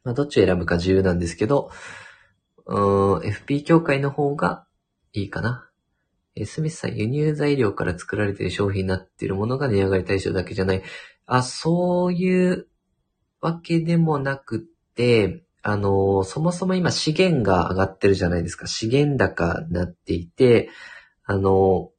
[0.03, 1.71] まあ、どっちを選ぶか自由なんですけど、
[2.65, 4.65] うーん、FP 協会の方が
[5.13, 5.69] いいかな。
[6.35, 10.83] えスミスさん、輸入材料から作られている商品になっているものが値上がり対象だけじゃない。
[11.25, 12.67] あ、そういう
[13.39, 18.67] わけでもなくて、あの、そもそも今資源が上がってるじゃないですか。
[18.67, 20.69] 資源高になっていて、
[21.23, 21.91] あの、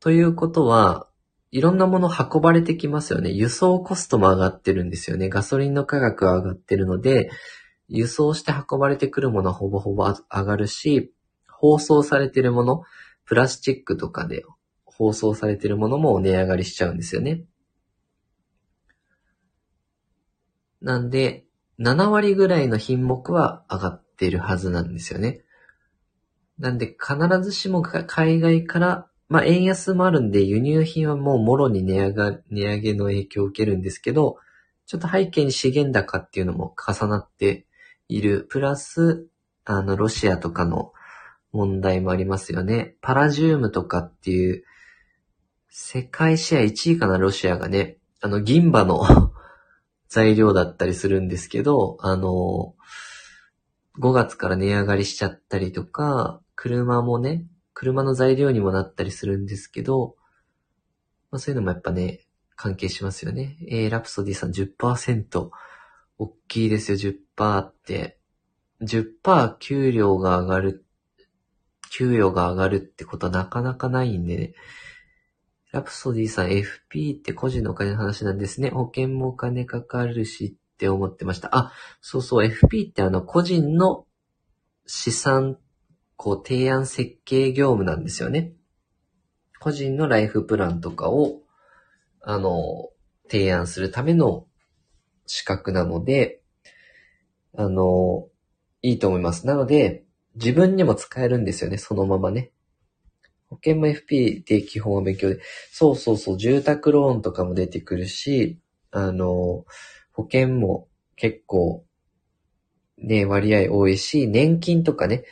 [0.00, 1.08] ということは、
[1.52, 3.30] いろんなもの運ばれてきますよね。
[3.30, 5.28] 輸送コストも上がってるんですよね。
[5.28, 7.30] ガソリンの価格が上がってるので、
[7.86, 11.12] 輸送して運ばれてくるものはほぼほぼ上がるし、
[11.64, 12.82] 包装されてるもの、
[13.24, 14.44] プラスチックとかで
[14.84, 17.44] 包装されてるものも値上がりしちゃうんですよね。
[20.82, 21.46] なんで、
[21.78, 25.40] 7割ぐらいの品目は上がってるはずなんですよね。
[26.58, 34.36] なんで、必ずしも海外から、まあ、円安もあるんで、輸入品はもうもろに値上が、値上げの影響を受けるんですけど、
[34.84, 37.66] ちょっと背景に資源高っていうのも重なって
[38.08, 38.46] いる。
[38.50, 39.26] プラス、
[39.64, 40.92] あの、ロシアとかの
[41.54, 42.96] 問題もありますよね。
[43.00, 44.64] パラジウムとかっていう、
[45.70, 47.98] 世界シェア1位かな、ロシアがね。
[48.20, 49.00] あの、銀歯の
[50.08, 52.74] 材料だったりするんですけど、あの、
[54.00, 60.16] 5月から値上がりしちゃったりとか、車もね、車の材料にもなったりするんですけど、
[61.30, 63.56] まあ、そういうのもやっぱね、関係しますよね。
[63.68, 65.50] えー、ラプソディさん10%。
[66.18, 68.18] 大きいですよ、10%って。
[68.82, 70.83] 10%給料が上がる
[71.96, 74.54] 給与が上がるってことはなかなかないんでね。
[75.70, 78.70] ラプソディさん FP って個人のお金の話なんですね。
[78.70, 81.56] 保険もお金かかるしって思ってました。
[81.56, 84.06] あ、そうそう、FP ってあの個人の
[84.86, 85.58] 資産、
[86.16, 88.52] こう提案設計業務なんですよね。
[89.60, 91.42] 個人のライフプランとかを、
[92.22, 92.90] あの、
[93.30, 94.46] 提案するための
[95.26, 96.42] 資格なので、
[97.56, 98.28] あの、
[98.82, 99.46] いいと思います。
[99.46, 100.04] なので、
[100.36, 102.50] 自分にも使えるんですよね、そのままね。
[103.48, 105.40] 保険も FP で基本は勉強で。
[105.70, 108.58] そうそうそう、住宅ローンとかも出てくるし、
[108.90, 109.64] あの、
[110.12, 111.84] 保険も結構、
[112.98, 115.24] ね、割合多いし、年金とかね、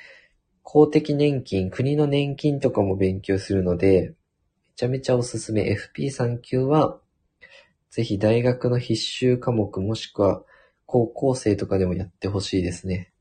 [0.62, 4.16] 公的年金、国の年金とかも勉強するので、め
[4.76, 5.70] ちゃめちゃおすすめ。
[5.70, 7.00] FP3 級は、
[7.90, 10.42] ぜひ大学の必修科目もしくは
[10.86, 13.11] 高校生とかでもやってほしいですね。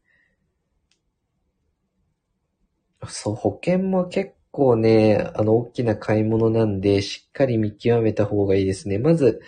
[3.07, 8.99] そう、保険も結構ね、あの、大きな買い物なんで、しっかり見極めた方がいいですね。
[8.99, 9.41] まず、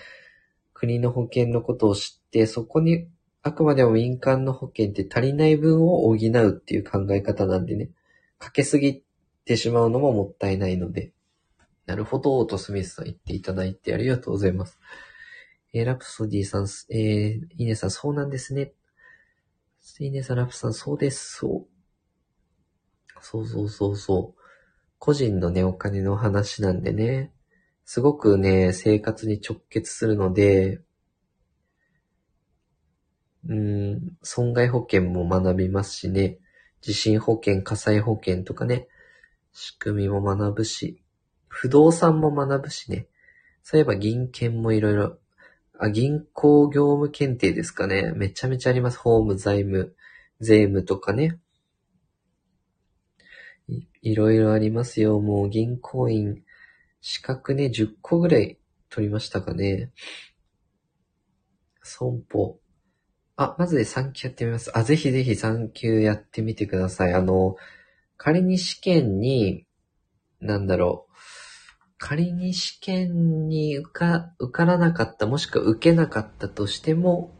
[0.73, 3.07] 国の保険のことを知って、そこに、
[3.41, 7.89] あくまでも民間の保険って足りない分を補うっていう考え方なんでね、
[8.39, 9.03] かけすぎ
[9.45, 11.11] てしまうのももったいないので。
[11.85, 14.79] なるほど、とスミスさん言っていただいてありがとうございます。
[15.73, 18.71] えー、ラプソディさん、えー、イネさん、そうなんですね。
[19.99, 21.72] イネさん、ラプさん、そうです、そう。
[23.23, 24.41] そうそうそうそう。
[24.99, 27.31] 個人のね、お金の話なんでね。
[27.85, 30.81] すごくね、生活に直結するので、
[33.47, 36.37] うん、損害保険も学びますしね。
[36.81, 38.89] 地震保険、火災保険とかね。
[39.53, 41.01] 仕組みも学ぶし、
[41.47, 43.07] 不動産も学ぶしね。
[43.63, 45.17] そういえば銀券もいろいろ、
[45.79, 48.11] あ、銀行業務検定ですかね。
[48.15, 48.97] めちゃめちゃあります。
[48.97, 49.95] 法務、財務、
[50.41, 51.39] 税務とかね。
[54.01, 55.19] いろいろありますよ。
[55.19, 56.43] もう銀行員、
[57.01, 58.57] 資格ね、10個ぐらい
[58.89, 59.91] 取りましたかね。
[61.81, 62.59] 損保。
[63.35, 64.71] あ、まずで3級やってみます。
[64.77, 67.13] あ、ぜひぜひ3級やってみてください。
[67.13, 67.55] あの、
[68.17, 69.65] 仮に試験に、
[70.39, 71.13] なんだろう。
[71.97, 77.33] 仮に試験に受か、受からなかった、もしくは受けなかったとしても、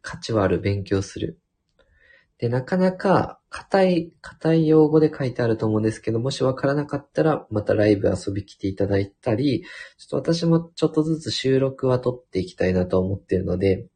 [0.00, 1.41] 価値はある勉強する。
[2.42, 9.62] で、なかなか、硬い、硬い用語で書いてあると思うんですけど、もしわからなかったら、またライブ遊び来ていただいたり、
[9.96, 13.86] ちょっと私もちょっとずつ収録は撮っていきたいなと思っているので、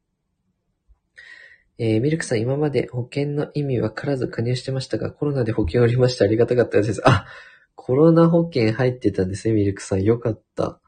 [1.77, 6.23] えー、ミルクさん、今まで保険の意味わからず加入してましたが、コロナで保険おりました。
[6.23, 7.01] ありがたかったです。
[7.03, 7.25] あ、
[7.75, 10.03] コロナ保険入ってたんですね、ミルクさん。
[10.03, 10.79] よかった。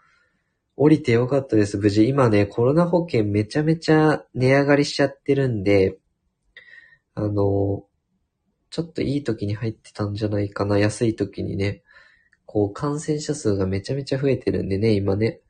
[0.78, 2.08] 降りてよかったです、無事。
[2.08, 5.98] 今ね、コロナ保険めちゃめちゃ値上がりしちゃってるんで、
[7.20, 7.86] あの、
[8.70, 11.84] ちょっといい時に入ってたんじゃないかな、安い時にね。
[12.46, 15.42] こう、感染者数がめちゃめちゃ増えてるんでね、今ね。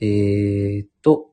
[0.00, 1.32] えーと、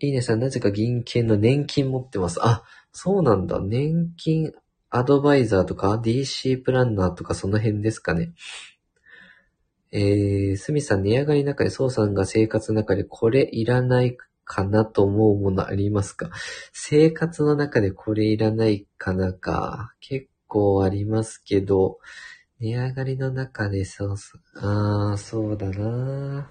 [0.00, 2.38] いいねさん、なぜか銀券の年金持ってます。
[2.42, 3.60] あ、そうなんだ。
[3.60, 4.52] 年金
[4.90, 8.32] アドバイザーとか DC プランナーとかその辺ですかね。
[9.90, 16.30] えー、すみさん、値上がりの中で、そうさんが生活の中でこれいらないかなと思うものありますか？
[16.72, 19.94] 生活の中でこれいらないかなか。
[20.00, 21.98] 結構ありますけど、
[22.60, 26.48] 値上がりの中でそうそう、ああ、そうだな。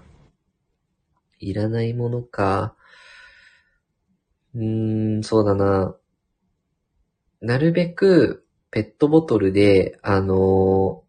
[1.38, 2.76] いらないものか。
[4.54, 5.96] うーん、そうだな。
[7.40, 11.02] なるべくペットボトルで、あの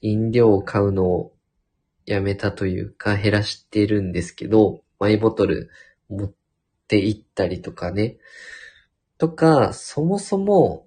[0.00, 1.32] 飲料を買うのを
[2.06, 5.70] やめたというか減らしてるんですけど、マイボトル
[6.08, 6.32] 持っ
[6.86, 8.18] て行ったりとかね。
[9.18, 10.86] とか、そもそも、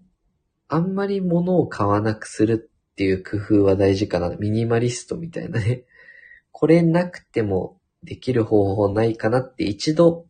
[0.67, 4.29] あんまり物を買わなくするっていう工夫は大事かな。
[4.37, 5.83] ミニマリストみたいなね。
[6.51, 10.27] これなくてもできる方法ないかなって一度、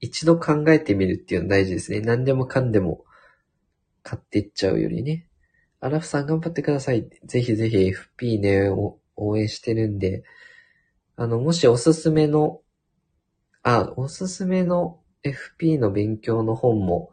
[0.00, 2.00] 一度考えてみるっていうの大事ですね。
[2.00, 3.04] 何でもかんでも
[4.02, 5.26] 買っていっちゃうよりね。
[5.80, 7.08] アラフさん頑張ってください。
[7.24, 7.76] ぜひぜひ
[8.18, 8.68] FP ね、
[9.16, 10.22] 応援してるんで、
[11.16, 12.60] あの、もしおすすめの
[13.68, 17.10] あ、おすすめの FP の勉強の本も、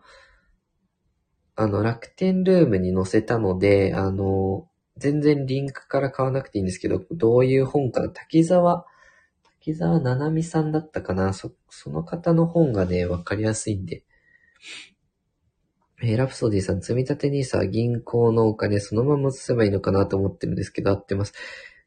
[1.55, 8.85] あの、楽天ルームに載せたので、あの、全然リンクから買わなくていいんですけど、どういう本か滝沢、
[9.61, 14.03] 滝沢ななみさんだったかなそ、その方の本がね、わかりやすいんで。
[16.03, 21.33] えー、ラプソディさん、積み立て NISA 銀行のお金そのまま移せばいいのかなと思ってるんですけど、合ってます。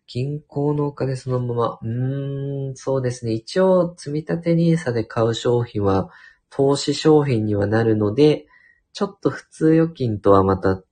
[0.06, 1.78] 銀行のお金そのまま。
[1.82, 3.32] うーん、そうですね。
[3.32, 6.10] 一応、積み立て NISA で買う商品は、
[6.50, 8.46] 投資商品にはなるので、
[8.92, 10.82] ちょっと普通預金とはまた、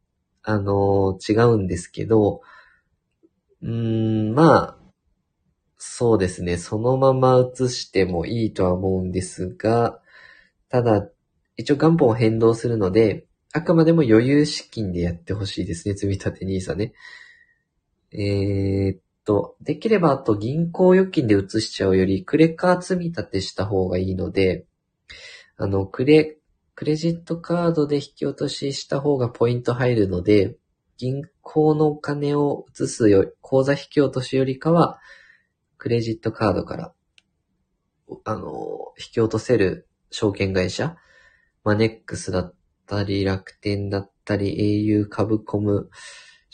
[0.43, 2.43] あのー、違うんですけど、
[3.63, 4.79] うーん、まあ、
[5.79, 6.59] そうですね。
[6.59, 10.01] そのまま移してもいいとは思うんですが、
[10.69, 11.09] ただ、
[11.57, 15.95] 一応元本を変動するので、あくまでも余裕資金でやってほしいですね。
[15.95, 16.93] 積み立て NISA ね。
[18.13, 24.67] えー、と、できればあと銀行預金で移しちゃうより、クレカ積み立てした方がいいので、
[25.57, 26.39] あの、クレ、
[26.75, 30.57] クレジットカードで引き落としした方がポイント入るので、
[30.97, 34.99] 銀行のお金を移すよ、口座引き落としよりかは、
[35.79, 36.93] クレジットカードから、
[38.25, 40.97] あの、引き落とせる証券会社、
[41.63, 42.55] マネックスだっ
[42.87, 45.91] たり、楽天だったり、au 株コム、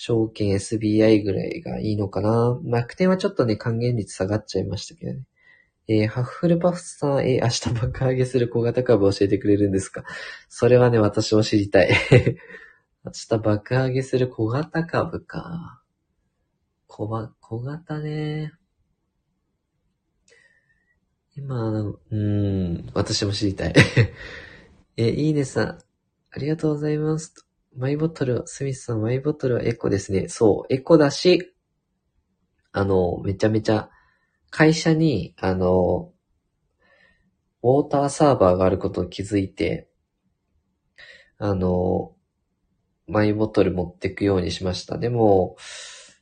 [0.02, 2.58] 証券 SBI ぐらいがいいのかな。
[2.64, 5.24] 楽天はちょっとね、還元率下がっちゃいましたけどね。
[5.88, 10.04] えー、ハッフルパフさん、えー、明日爆上げする小型株教えてくれるんですか？
[10.48, 11.90] それはね、私も知りたい。
[13.04, 15.82] 明日爆上げする小型株か。
[16.86, 18.54] 小ば、小型ね。
[21.36, 23.74] 今、うーん、私も知りたい。
[24.96, 25.78] えー、いいねさん、
[26.30, 27.49] ありがとうございます。
[27.76, 30.28] マイボトルは、スミスさん、マイボトルはエコですね。
[30.28, 31.54] そう、エコだし、
[32.72, 33.90] あの、めちゃめちゃ、
[34.50, 36.12] 会社に、あの、
[37.62, 39.88] ウォーターサーバーがあることを気づいて、
[41.38, 42.16] あの、
[43.06, 44.98] マイボトル持ってくようにしました。
[44.98, 45.56] でも、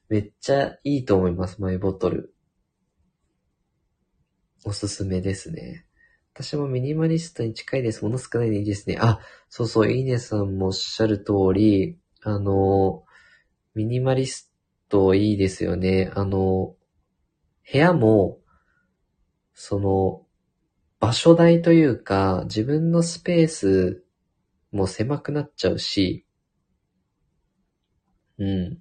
[0.09, 2.35] めっちゃいいと思います、マイボトル。
[4.65, 5.88] おすすめですね。
[6.41, 8.05] 私もミニマリストに近いです。
[8.05, 8.97] もの少ないでいいですね。
[9.01, 9.19] あ、
[9.49, 13.03] そうそう、いいねさんもおっしゃる通り、あの、
[13.75, 14.53] ミニマリス
[14.89, 16.13] トいいですよね。
[16.15, 16.77] あの、
[17.73, 18.39] 部屋も、
[19.53, 20.25] その、
[21.01, 24.05] 場所代というか、自分のスペース
[24.71, 26.25] も狭くなっちゃうし、
[28.39, 28.79] うん。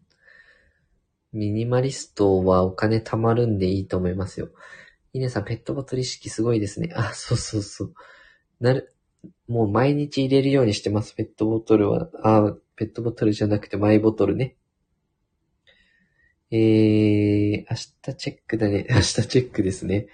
[1.33, 4.49] ミニマリストはお金貯まるんでいいと思いますよ。
[5.13, 6.91] イネさん、ペットボトル意識すごいですね。
[6.95, 7.93] あ、そうそうそう。
[8.59, 8.93] なる、
[9.47, 12.09] もう毎日入れるようにしてます、ペットボトルは。
[12.23, 14.55] あ、ペットボトルじゃなくてマイボトルね。
[16.49, 18.85] えー、明日チェックだね。
[18.91, 20.07] 明日チェックですね。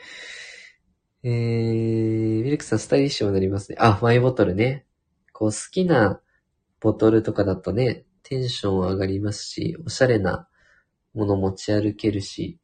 [1.24, 3.78] えー、ミルクさんスタイリッシュになりますね。
[3.80, 4.86] あ、マイボトルね。
[5.32, 6.22] こう好きな
[6.80, 10.48] ボトルとかだとね、テンション上がりますし、おしゃれな
[11.14, 12.58] もの持ち歩けるし。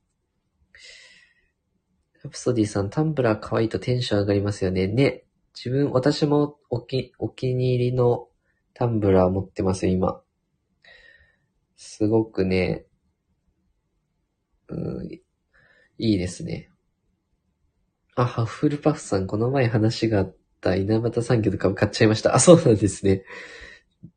[2.23, 4.87] ラプソディさん、タンブラー可愛いとテンション上がりますよね。
[4.87, 5.23] ね。
[5.55, 8.27] 自分、私もお気、お気に入りの
[8.73, 10.21] タンブラー持ってますよ、今。
[11.77, 12.85] すごくね、
[14.67, 15.21] うん、い
[15.97, 16.69] いですね。
[18.15, 22.35] あ、ハッフルパフさん、この前話があった稲畑産業とか買っちゃいました。
[22.35, 23.23] あ、そうなんですね。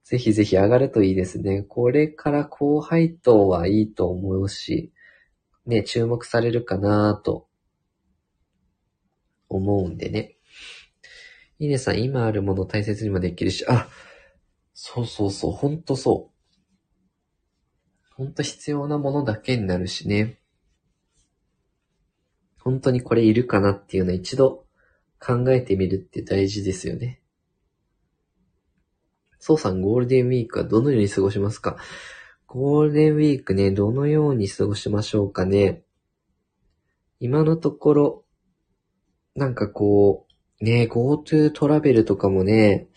[0.02, 1.62] ぜひぜひ上がるといいですね。
[1.62, 4.92] これから高配当はいいと思うし、
[5.66, 7.46] ね、注目されるかなと
[9.56, 10.36] 思うんでね。
[11.58, 13.88] いいねさん、今あるもの大切にもできるし、あ、
[14.74, 16.32] そうそうそう、ほんとそう。
[18.14, 20.38] ほんと必要なものだけになるしね。
[22.58, 24.66] 本当にこれいるかなっていうのを一度
[25.18, 27.20] 考えてみるって大事ですよね。
[29.38, 31.76] そうさん、ゴールデンウィークはどのように過ごしますか？
[32.46, 35.82] ゴールデンウィークね、どのように過ごしましょうかね。
[37.18, 38.24] 今のところ、
[39.34, 40.26] なんかこ
[40.60, 42.88] う、ね、GoTo トラベルとかもね、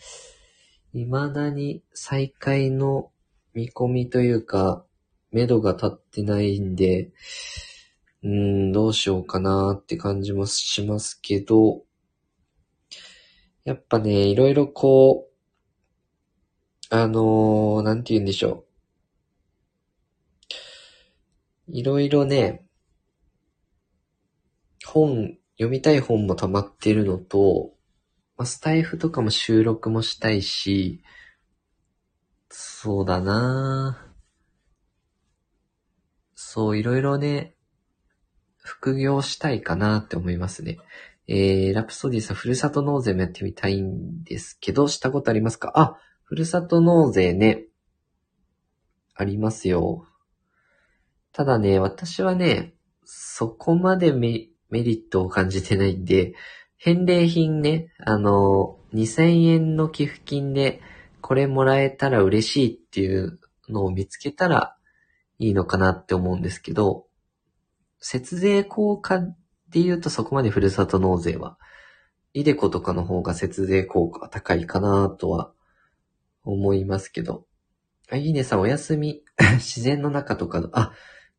[0.92, 3.10] 未だに再開の
[3.54, 4.84] 見込みというか、
[5.32, 7.10] 目処が立ってないんで、
[8.22, 11.82] うん、どうしようかなって感じもしますけど、
[13.64, 18.64] やっぱね、いろいろこう、あのー、なんて言うんでしょ
[21.68, 21.72] う。
[21.72, 22.64] いろいろね、
[24.84, 27.72] 本、読みたい本も溜まってるのと、
[28.36, 31.02] ま、スタイフとかも収録もしたいし、
[32.50, 34.12] そうだな
[36.34, 37.54] そう、いろいろね、
[38.58, 40.78] 副業したいかなって思いますね。
[41.28, 45.72] えー、ラプソディさん、ふるさと納税もやってみたいんですけど、したことありますか？
[45.74, 47.64] あ、ふるさと納税ね、
[49.14, 50.06] ありますよ。
[51.32, 56.34] ただね、私はね、そこまでメメリットを感じてないんで、
[56.76, 60.80] 返礼品ね、あの、2000円の寄付金で
[61.20, 64.76] これもらえたら嬉しいっていうのを見つけたら
[65.38, 67.06] いいのかなって思うんですけど、
[67.98, 71.58] 節税効果で言うとそこまでふるさと納税は、
[72.32, 75.52] イデコとかの方が節税効果が高いかなとは
[76.44, 77.46] 思いますけど。
[78.10, 79.22] あ、いいねさんお休み。
[79.56, 80.92] 自然の中とかの、あ、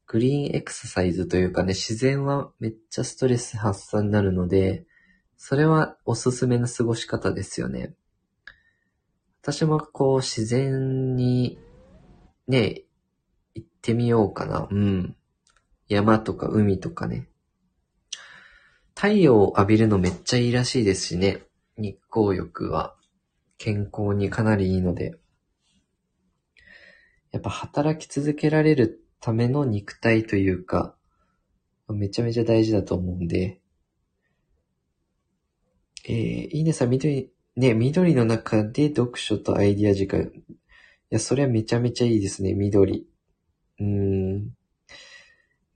[0.07, 4.85] グリーンエクササイズというかね、自然はめっちゃストレス発散になるので、
[5.35, 7.93] それはおすすめの過ごし方ですよね。
[9.41, 11.59] 私もこう自然に
[12.47, 12.83] ね、
[13.53, 14.67] 行ってみようかな。
[14.71, 15.15] うん。
[15.89, 17.29] 山とか海とかね。
[18.95, 21.43] 太陽を浴びるのめっちゃいいらしいですしね。
[21.77, 22.95] 日光浴は
[23.57, 25.15] 健康にかなりいいので。
[27.31, 30.95] やっぱ働き続けられるための肉体というか、
[31.89, 33.59] めちゃめちゃ大事だと思うんで、
[36.05, 36.13] えー、
[36.49, 40.21] いいねさん、緑、ね、緑の中で読書とアイディア時間。
[40.21, 40.31] い
[41.09, 43.07] や、それはめちゃめちゃいいですね、緑。
[43.79, 44.53] うん。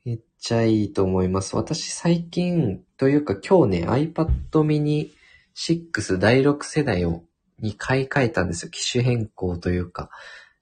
[0.05, 1.55] めっちゃいいと思います。
[1.55, 4.29] 私最近、というか今日ね、iPad
[4.63, 5.11] mini
[5.55, 7.23] 6第6世代を、
[7.59, 8.71] に買い替えたんですよ。
[8.71, 10.09] 機種変更というか。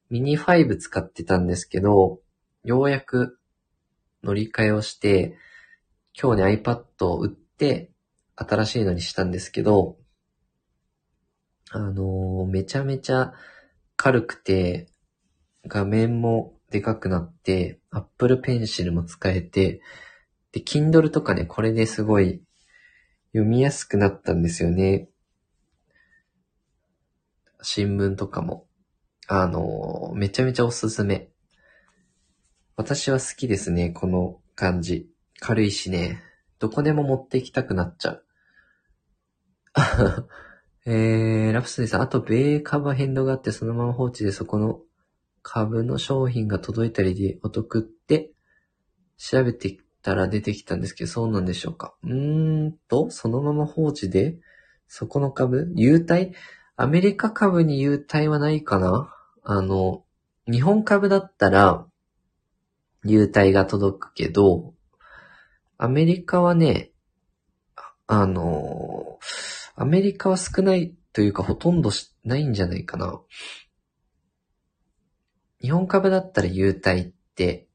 [0.10, 2.20] ミニ5使ってたんですけど、
[2.64, 3.40] ようやく
[4.24, 5.38] 乗り換えをして、
[6.20, 7.92] 今日ね iPad を売って、
[8.36, 9.98] 新しいのにしたんですけど、
[11.72, 13.34] あのー、めちゃめちゃ
[13.96, 14.88] 軽くて、
[15.66, 19.82] 画面もでかくなって、Apple Pencil も使えて、
[20.52, 22.42] で、Kindle とかね、これですごい
[23.34, 25.10] 読みやすくなったんですよね。
[27.62, 28.66] 新聞とかも。
[29.28, 31.29] あのー、めちゃめちゃおすすめ。
[32.80, 35.10] 私は好きですね、この感じ。
[35.42, 36.22] 軽いしね、
[36.60, 38.26] どこでも持って行きたくなっちゃう。
[40.88, 44.80] えー、ラプソディさん、あと、米株変動があって、そのまま放置でそこの
[45.42, 48.32] 株の商品が届いたりでお得って、
[49.18, 51.98] 調べてたら出てきたんですけど、そうなんでしょうか。
[52.04, 54.40] うーんと、そのまま放置で、
[54.88, 56.32] そこの株優待
[56.78, 59.14] アメリカ株に優待はないかな？
[59.44, 60.06] あの、
[60.50, 61.86] 日本株だったら、
[63.04, 64.74] 優待が届くけど、
[65.78, 66.92] アメリカはね、
[68.08, 69.20] あの、
[69.76, 71.92] アメリカは少ないというかほとんど
[72.24, 73.22] ないんじゃないかな。
[75.62, 77.68] 日本株だったら優待って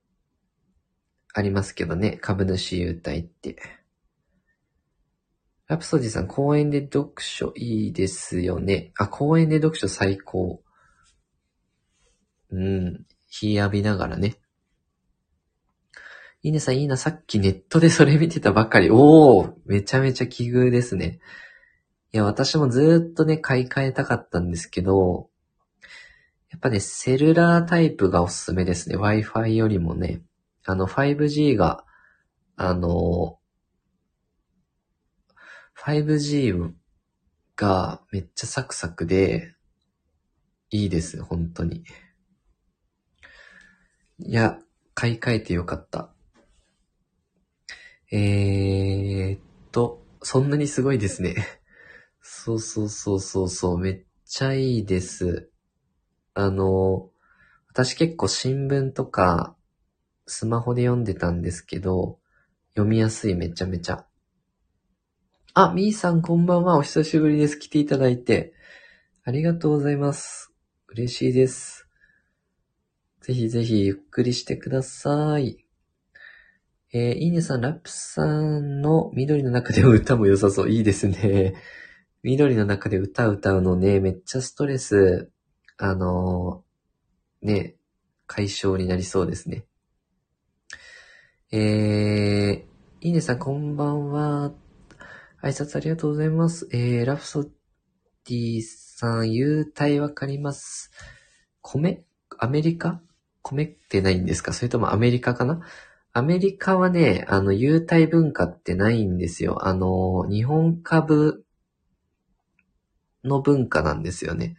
[1.32, 2.18] ありますけどね。
[2.20, 3.56] 株主優待って。
[5.66, 8.92] ラプソディさん、公園で読書いいですよね。
[8.98, 10.62] あ、公園で読書最高。
[12.50, 13.06] うん。
[13.28, 14.36] 日浴びながらね。
[16.44, 16.98] いいねさん、いいな。
[16.98, 18.90] さっきネットでそれ見てたばかり。
[18.92, 21.18] おーめちゃめちゃ奇遇ですね。
[22.12, 25.30] いや、私もずっとね、買い替えたかったんですけど、
[26.50, 28.98] やっぱね、セルラータイプがおすすめですね。
[28.98, 30.20] Wi-Fi よりもね。
[30.66, 31.86] あの、5G が、
[32.56, 33.38] あの、
[35.82, 36.72] 5G
[37.56, 39.54] がめっちゃサクサクで、
[40.68, 41.84] いいです、本当に。
[44.18, 44.58] いや、
[44.92, 46.13] 買い替えてよかった。
[48.12, 49.40] えー、っ
[49.72, 51.36] と、そんなにすごいですね。
[52.20, 55.50] そうそうそうそうそう、めっちゃいいです。
[56.34, 57.10] あの、
[57.68, 59.56] 私結構新聞とか
[60.26, 62.18] スマホで読んでたんですけど、
[62.74, 64.06] 読みやすいめちゃめちゃ。
[65.54, 66.76] あ、みーさんこんばんは。
[66.78, 67.56] お久しぶりです。
[67.56, 68.54] 来ていただいて。
[69.22, 70.52] ありがとうございます。
[70.88, 71.88] 嬉しいです。
[73.20, 75.63] ぜひぜひゆっくりしてください。
[76.96, 80.70] えー、いいねさん、ラップさんの緑の中で歌も良さそう。
[80.70, 81.56] いいですね。
[82.22, 85.28] 緑の中で歌歌うのね、めっちゃストレス、
[85.76, 87.74] あのー、ね、
[88.28, 89.64] 解消になりそうですね。
[91.50, 94.52] えー、いいねさん、こんばんは。
[95.42, 96.68] 挨拶ありがとうございます。
[96.70, 100.92] えー、ラプソディさん、優待わかります。
[101.60, 102.04] 米
[102.38, 103.02] アメリカ？
[103.42, 104.52] 米ってないんですか？
[104.52, 105.60] それともアメリカかな？
[106.16, 109.66] アメリカはね、あの、優待文化ってないんですよ。
[109.66, 111.44] あの、日本株
[113.24, 114.56] の文化なんですよね。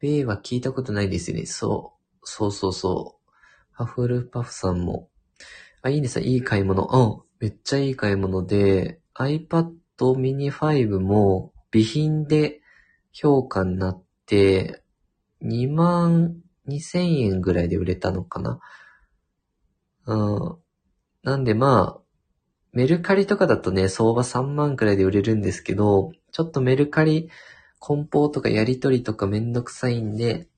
[0.00, 1.46] 米は聞いたことないですよね。
[1.46, 2.20] そう。
[2.22, 3.30] そうそうそう。
[3.72, 5.08] ハフルパフさんも。
[5.82, 6.84] あ、いいですよいい買い物。
[6.84, 7.22] うん。
[7.40, 12.60] めっちゃいい買い物で、iPad mini 5も備品で
[13.12, 14.84] 評価になって、
[15.42, 16.36] 2万
[16.68, 18.60] 2000円ぐらいで売れたのかな。
[20.06, 20.58] うん。
[21.22, 22.00] なんでまあ、
[22.72, 27.30] メルカリとかだとね、相場3万くらいで売れるんですけど、ちょっとメルカリ、
[27.78, 30.48] 梱包とかやり取りとかめんどくさいんで、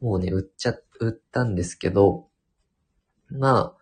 [0.00, 2.26] もうね、売っちゃ、売ったんですけど、
[3.30, 3.74] まあ、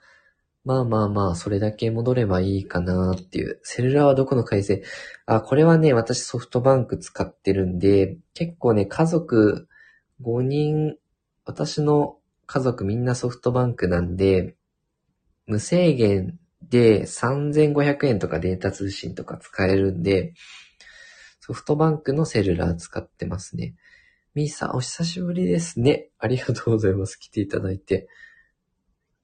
[0.65, 3.59] まあまあまあ、それだけ戻ればいいかなっていう。
[3.63, 4.83] セルラーはどこの回線
[5.25, 9.67] あ、これはね、私ソフトバンク使ってるんで、結構ね、家族
[10.21, 10.97] 5人、
[11.47, 14.58] 私の家族みんなソフトバンクなんで、
[15.49, 16.39] 無制限
[16.69, 20.35] で3500円とかデータ通信とか使えるんで、
[21.41, 23.75] ソフトバンクのセルラー使ってますね。
[24.35, 26.11] ミーさん、お久しぶりですね。
[26.19, 27.17] ありがとうございます。
[27.17, 28.09] 来ていただいて。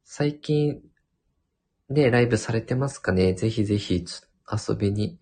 [0.03, 0.81] 最近、
[1.91, 4.07] ね、ライブされてますかねぜひぜひ、
[4.51, 5.19] 遊びに、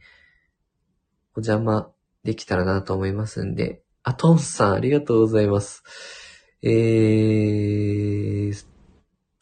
[1.35, 1.91] お邪魔
[2.23, 3.83] できたらなと思いますんで。
[4.05, 5.83] あ、トンさん、ありがとうございます。
[6.63, 8.72] えー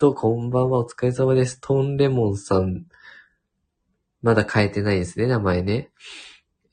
[0.00, 1.60] と、こんばんは、お疲れ様です。
[1.60, 2.86] トンレモンさん。
[4.22, 5.90] まだ変えてないですね、名前ね。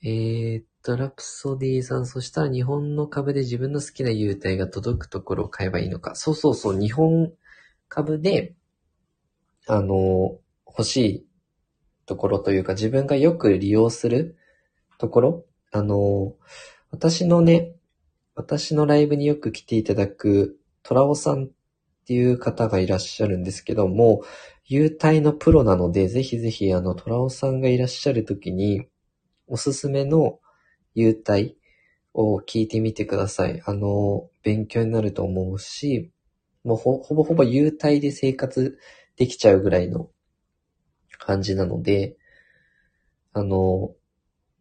[0.01, 6.15] えーっと、ラプソディさん、そしたら日本の株で自分の好きな優待が届くところを買えばいいのか。
[6.15, 7.33] そうそうそう、日本
[7.89, 8.55] 株で、
[9.67, 11.25] あの、欲しい
[12.05, 14.37] ところというか、自分がよく利用する
[14.99, 15.45] ところ。
[15.73, 16.33] あの、
[16.91, 17.75] 私のね、
[18.35, 21.49] 私のライブによく来ていただくトラオさん
[22.07, 24.23] っていう方がいらっしゃるんですけども、
[24.65, 28.87] 優待のプロなので、ぜひぜひあのトラオさんがいらっしゃるときに、
[29.45, 30.39] おすすめの
[30.95, 31.57] 優待
[32.13, 33.61] を聞いてみてください。
[33.65, 36.13] あの、勉強になると思うし、
[36.63, 38.79] もうほぼほぼ優待で生活
[39.17, 40.09] できちゃうぐらいの
[41.19, 42.15] 感じなので、
[43.33, 43.91] あの、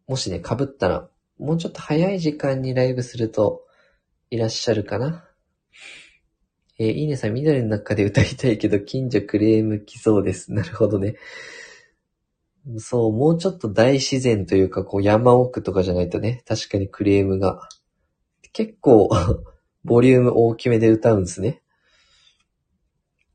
[0.05, 3.63] もしね、被ったら、もうちょっと早い時間にライブすると
[4.31, 5.26] いらっしゃるかな。
[6.79, 10.51] えーいいねさん、緑の中で歌いたいけど、近所クレーム来そうです。
[10.53, 11.15] なるほどね。
[12.77, 17.67] そう、もうちょっと大自然というか、こう山奥とかじゃないとね、確かにクレームが。
[18.53, 19.09] 結構、
[19.83, 21.61] ボリューム大きめで歌うんですね。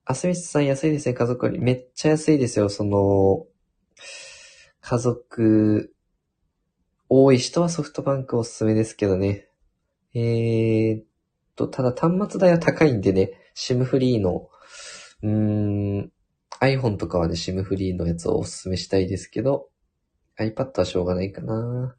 [0.04, 1.58] あすみさん安いですね、家族より。
[1.58, 3.46] めっちゃ安いですよ、その、
[4.80, 5.94] 家族、
[7.08, 9.48] 多い人はソフトバンクおすすめですけどね。
[10.14, 11.11] えー
[11.56, 14.48] と、ただ端末代は高いんでね、SIM フリーの、
[15.22, 16.12] うーん、
[16.60, 19.68] iPhone とかはね、SIM フリーのやつをおすすめしたいですけど、
[20.38, 21.96] iPad はしょうがないかな。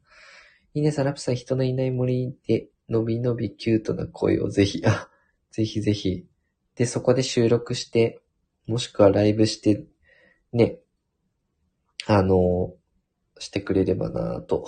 [0.74, 5.08] いいねさ、ラプさん、人のいない森で、のびのびキュートな声をぜひ、あ、
[5.50, 6.26] ぜひぜひ。
[6.74, 8.20] で、そこで収録して、
[8.66, 9.86] もしくはライブして、
[10.52, 10.80] ね、
[12.06, 12.74] あの、
[13.38, 14.66] してくれればなぁと。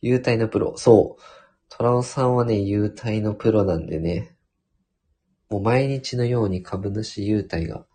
[0.00, 0.76] 優待のプロ。
[0.76, 1.22] そう。
[1.74, 4.36] トラオさんはね、優待のプロなんでね。
[5.48, 7.86] もう毎日のように株主優待が、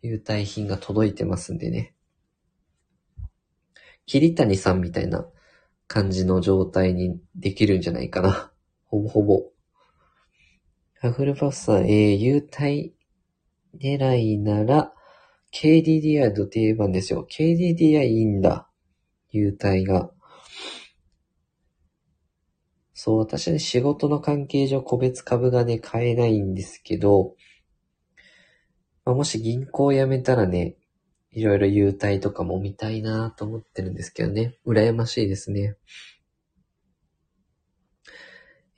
[0.00, 1.94] 優待品が届いてますんでね。
[4.06, 5.26] 桐谷さんみたいな
[5.86, 8.50] 感じの状態にできるんじゃないかな。
[8.86, 9.50] ほぼほぼ。
[11.02, 12.94] アフルパフさん、えー、優待
[13.78, 14.94] 狙いなら、
[15.52, 17.26] KDDI と定番ですよ。
[17.30, 18.70] KDDI いいんだ。
[19.30, 20.13] 優待が。
[23.04, 27.34] そう、私ね、仕事の関係上個別株がね、買えないんですけど、
[29.04, 30.76] まあ、もし銀行を辞めたらね、
[31.30, 34.56] いろいろ優待とかも見たいなと思ってるんですけどね。
[34.66, 35.76] 羨ましいですね。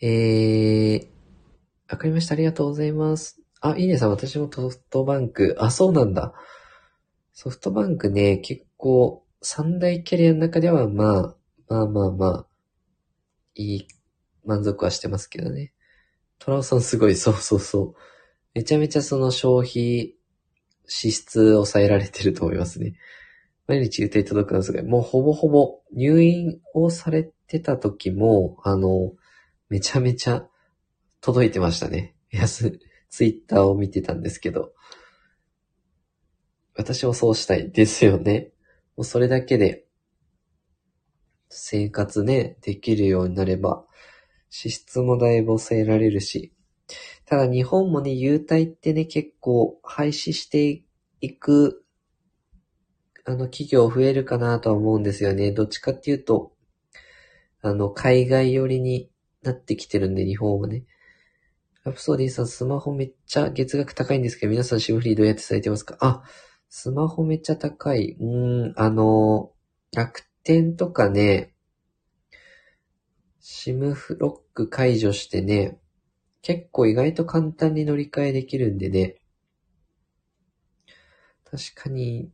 [0.00, 1.08] えー、
[1.88, 2.34] わかりました。
[2.34, 3.40] ありがとうございます。
[3.60, 5.54] あ、いいねさん、私もソフトバンク。
[5.60, 6.34] あ、そうなんだ。
[7.32, 11.36] ソフトバンクね、結構、三大キャリアの中では、まあ、
[11.68, 12.46] まあまあまあ、
[13.54, 13.88] いい、
[14.46, 15.72] 満足はしてますけどね。
[16.38, 17.94] トラオさんすごい、そうそうそう。
[18.54, 20.14] めちゃめちゃその消費、
[20.86, 22.94] 支出抑えられてると思いますね。
[23.66, 24.82] 毎日予定届くのすごい。
[24.82, 29.12] もうほぼほぼ入院をされてた時も、あの、
[29.68, 30.46] めちゃめちゃ
[31.20, 32.14] 届いてましたね。
[32.32, 32.78] いや、す
[33.10, 34.72] ツイッターを見てたんですけど。
[36.76, 38.52] 私もそうしたいですよね。
[38.96, 39.86] もうそれだけで、
[41.48, 43.84] 生活ね、できるようになれば、
[44.48, 46.52] 支出もだいぶ抑えられるし、
[47.24, 50.84] ただ日本もね、優待ってね、結構廃止して
[51.20, 51.84] いく、
[53.24, 55.50] あの、企業増えるかなとは思うんですよね。
[55.50, 56.52] どっちかっていうと、
[57.60, 59.10] あの、海外寄りに
[59.42, 60.84] なってきてるんで、日本はね。
[61.84, 65.96] ラプソディさん、スマホめっちゃ月額高いんですけど、皆さんシムフリーどうやってされてますか？
[66.00, 66.22] あ、
[66.68, 68.16] スマホめっちゃ高い。
[68.20, 69.52] うーん、あの、
[69.92, 71.55] 楽天とかね、
[73.48, 75.78] シムフロック解除してね、
[76.42, 79.20] 結構意外と簡単に乗り換えできるんでね。
[81.44, 82.32] 確かに、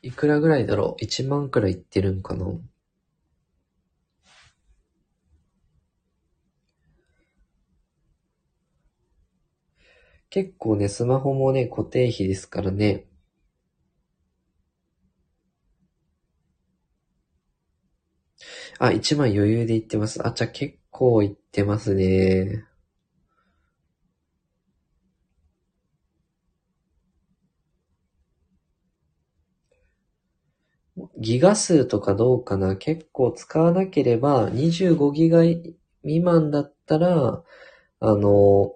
[0.00, 2.46] いくらぐらいだろう ?1 万くらいいってるんかな？
[10.30, 13.04] 結構ね、スマホもね、固定費ですからね。
[18.78, 20.26] あ、1万余裕でいってます。
[20.26, 22.64] あ、じゃあ結構いってますね。
[31.18, 32.76] ギガ数とかどうかな？
[32.76, 35.74] 結構使わなければ、25ギガ未
[36.22, 37.42] 満だったら、
[38.00, 38.74] あの、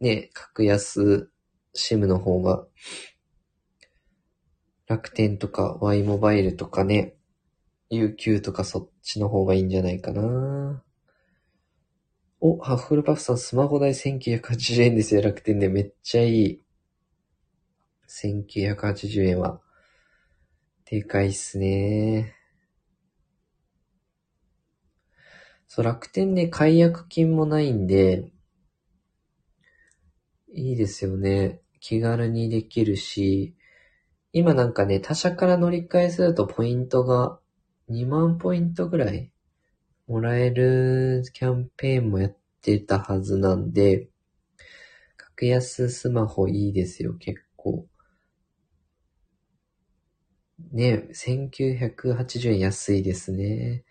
[0.00, 1.30] ね、格安
[1.74, 2.66] SIM の方が、
[4.86, 7.16] 楽天とか Y モバイルとかね、
[7.90, 10.82] UQ とかそっちの方がいいんじゃないかな。
[12.40, 15.68] お、ハッフルパフさん、スマホ代1980円ですよ、楽天で。
[15.68, 16.62] めっちゃいい。
[18.06, 19.60] 1980円は。
[20.84, 22.34] でかいっすね。
[25.66, 28.30] そう、楽天ね、解約金もないんで、
[30.52, 31.60] いいですよね。
[31.80, 33.54] 気軽にできるし、
[34.32, 37.39] 今なんかね、他社から乗り換えするとポイントが
[37.90, 39.32] 2万ポイントぐらい
[40.06, 44.08] もらえるキャンペーンもやってたはずなんで、
[45.16, 47.86] 格安スマホいいですよ、結構。
[50.72, 53.84] ね、1980円安いですね。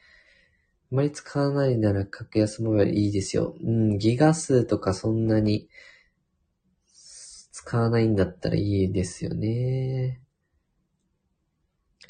[0.91, 3.55] あまり使わないなら格安モバイルいいですよ。
[3.61, 5.67] うん、ギガ数とかそんなに
[7.51, 10.21] 使わないんだったらいいですよね。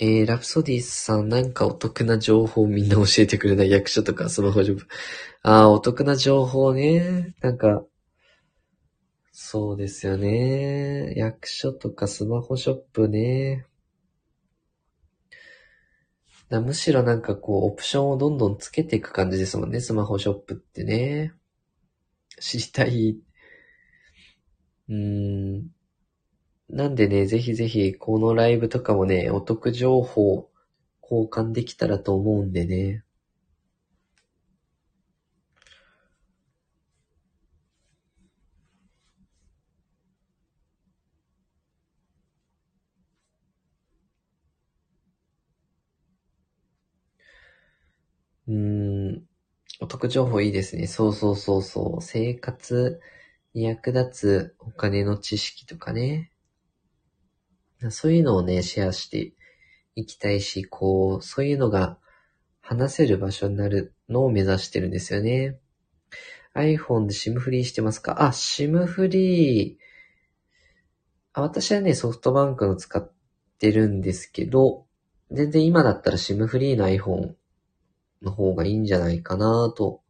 [0.01, 4.87] えー、ラプソディさん、なんかお得な情報みんな教えてくれない役所とかスマホショップ。
[5.43, 7.35] ああ、お得な情報ね。
[7.41, 7.83] なんか、
[9.33, 11.13] そうですよね。
[11.17, 13.65] 役所とかスマホショップね。
[16.49, 21.33] むしろなんかこう、オプションをどんどんつけていく感じですもんね、スマホショップってね。
[22.39, 23.17] 知りたい。
[24.87, 25.78] うーん。
[26.69, 30.49] なんでね、ぜひぜひ、このライブとかもね、お得情報
[31.03, 33.03] 交換できたらと思うんでね。
[48.47, 49.25] うん。
[49.81, 50.87] お得情報いいですね。
[50.87, 52.01] そうそうそうそう。
[52.01, 53.01] 生活
[53.53, 56.31] に役立つお金の知識とかね。
[57.89, 59.33] そういうのをね、シェアして
[59.95, 61.97] いきたいし、こう、そういうのが
[62.59, 65.57] 話せる場所になるのを目指してるんですよね。
[66.55, 68.23] iPhone で SIM フリーしてますか？
[68.23, 69.83] あ、SIM フリー。
[71.33, 73.11] あ、私はね、ソフトバンクの使っ
[73.59, 74.85] てるんですけど、
[75.31, 77.35] 全然今だったら SIM フリーの iPhone
[78.23, 80.01] の方がいいんじゃないかなと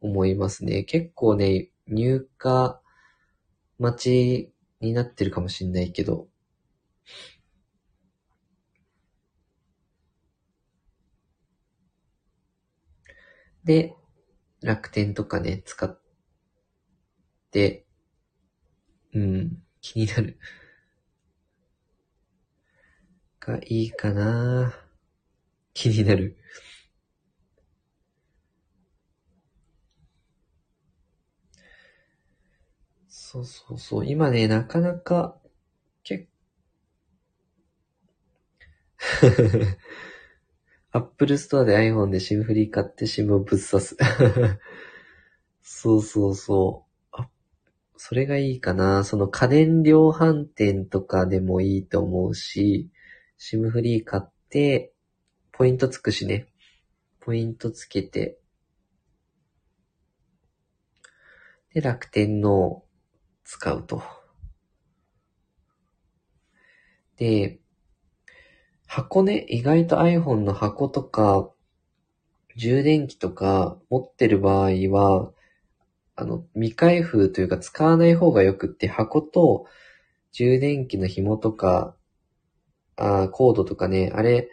[0.00, 0.84] 思いますね。
[0.84, 2.74] 結構ね、入荷
[3.78, 6.27] 待ちになってるかもしんないけど、
[13.68, 13.94] で、
[14.62, 16.00] 楽天とかね、使っ
[17.52, 17.84] て、
[19.14, 20.38] うん、気になる。
[23.40, 24.72] がいいかな
[25.74, 26.36] 気になる。
[33.10, 34.06] そうそうそう。
[34.06, 35.36] 今ね、なかなか、
[36.04, 36.28] 結
[40.90, 43.96] Apple Store で iPhone で SIM フリー買って SIM をぶっ刺す。
[45.60, 47.16] そうそうそう。
[47.20, 47.28] あ、
[47.96, 49.04] それがいいかな。
[49.04, 52.90] その家電量販店とかでもいいと思うし、
[53.38, 54.94] SIM フリー買って、
[55.52, 56.46] ポイントつくしね。
[57.20, 58.38] ポイントつけて、
[61.74, 62.82] で、楽天の
[63.44, 64.02] 使うと。
[67.18, 67.60] で、
[68.90, 71.50] 箱ね、意外と iPhone の箱とか、
[72.56, 75.30] 充電器とか持ってる場合は、
[76.16, 79.66] あの、未開封というか使わない方がよくって、箱と
[80.32, 81.94] 充電器の紐とか、
[82.96, 84.48] あコードとかね、あれ、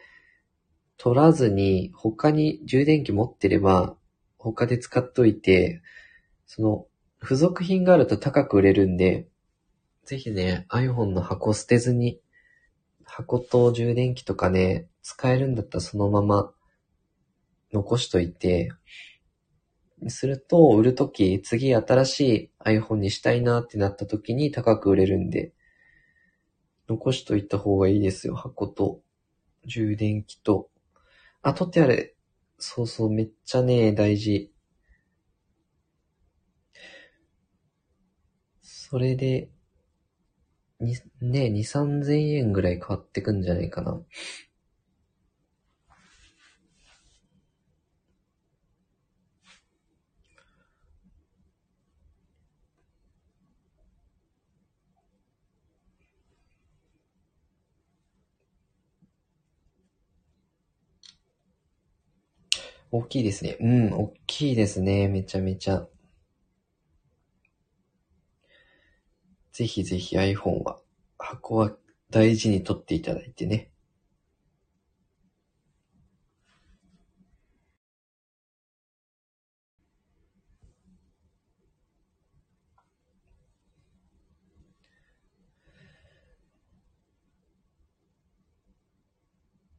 [0.97, 3.95] 取らずに他に充電器持ってれば、
[4.37, 5.81] 他で使っといて、
[6.45, 6.87] その、
[7.21, 9.29] 付属品があると高く売れるんで、
[10.03, 12.19] ぜひね、iPhone の箱捨てずに
[13.17, 16.51] 箱と充電器とかね、使えるんだったらそのまま
[17.71, 18.73] 残しといて、
[20.09, 25.53] すると、売るとき、次新しい iPhone にしたいなってなったときに高く売れるんで、
[26.89, 28.35] 残しといた方がいいですよ。
[28.35, 28.99] 箱と、
[29.65, 30.69] 充電器と。
[31.41, 32.17] あ、取ってある。
[32.59, 34.51] そうそう、めっちゃね、大事。
[38.61, 39.54] それで、
[40.79, 43.99] に、ね、2、3000円ぐらい変わってくんじゃないかな。
[62.91, 63.57] 大きいですね。
[63.59, 65.07] うん、大きいですね。
[65.07, 65.87] めちゃめちゃ。
[69.55, 70.81] ぜひぜひ iPhone は、
[71.17, 71.71] 箱は
[72.09, 73.71] 大事に取っていただいてね。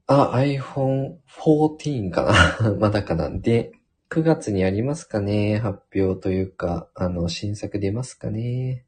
[0.09, 2.24] あ、iPhone 14か
[2.62, 2.74] な。
[2.79, 3.72] まだかなんで、
[4.09, 5.59] 9月にありますかね。
[5.59, 8.86] 発表というか、あの、新作出ますかね。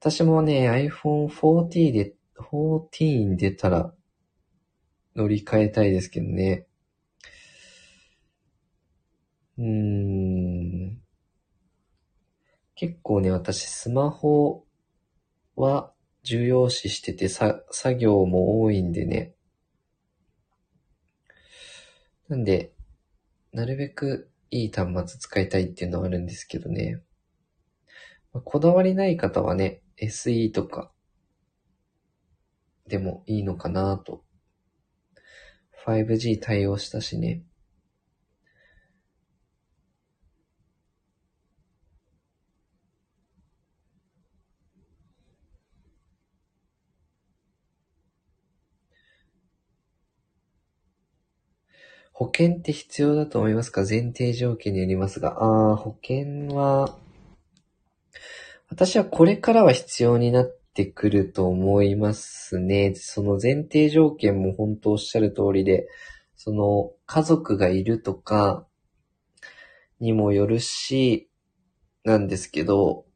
[0.00, 3.92] 私もね、iPhone 14で、14出たら
[5.14, 6.66] 乗り換えたいですけどね。
[9.58, 11.02] うーん。
[12.76, 14.64] 結構ね、私スマホ
[15.54, 15.92] は
[16.22, 19.34] 重要視してて、さ、作業も多いんでね。
[22.26, 22.72] なんで、
[23.52, 27.02] なるべくいい端末使いたいっていうのはあるんですけどね。
[28.32, 30.90] まあこだわりない方はね、SE とか
[32.88, 34.24] でもいいのかなと。
[35.86, 37.42] 5G 対応したしね。
[52.12, 53.80] 保険って必要だと思いますか？
[53.88, 55.42] 前提条件によりますが。
[55.42, 56.98] ああ、保険は、
[58.70, 62.94] 私はこれからは必要になってくると思いますね。
[62.94, 65.88] その前提条件も本当おっしゃる通りで、
[66.36, 68.64] その家族がいるとか
[69.98, 71.28] にもよるし、
[72.04, 73.06] なんですけど、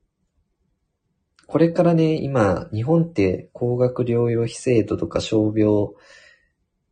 [1.46, 5.90] これからね、今、日本って高額療養費制度とか傷病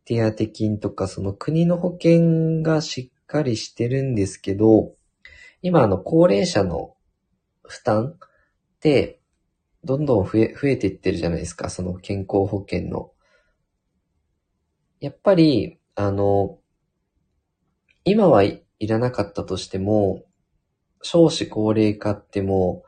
[0.04, 4.94] 手当金とか、その国の保険がしっかりしてるんですけど、
[5.62, 6.94] 今あの高齢者の
[7.64, 8.14] 負担、
[9.84, 13.12] どんどん増え、増えていってるじゃないですか、その健康保険の。
[15.00, 16.58] やっぱり、あの、
[18.04, 20.24] 今はい、らなかったとしても、
[21.02, 22.82] 少子高齢化っても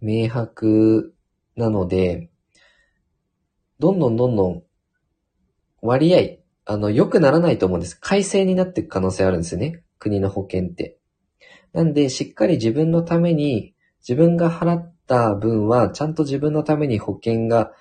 [0.00, 1.14] う明白
[1.56, 2.30] なので、
[3.78, 4.62] どんどんどんどん
[5.82, 7.94] 割合、あの、良くならないと思うんです。
[8.00, 9.82] 改正になっていく可能性あるんですよね。
[9.98, 10.98] 国の保険って。
[11.72, 17.72] なんで、しっかり自分のために、自分が払った分は、ちゃんと自分のために保険が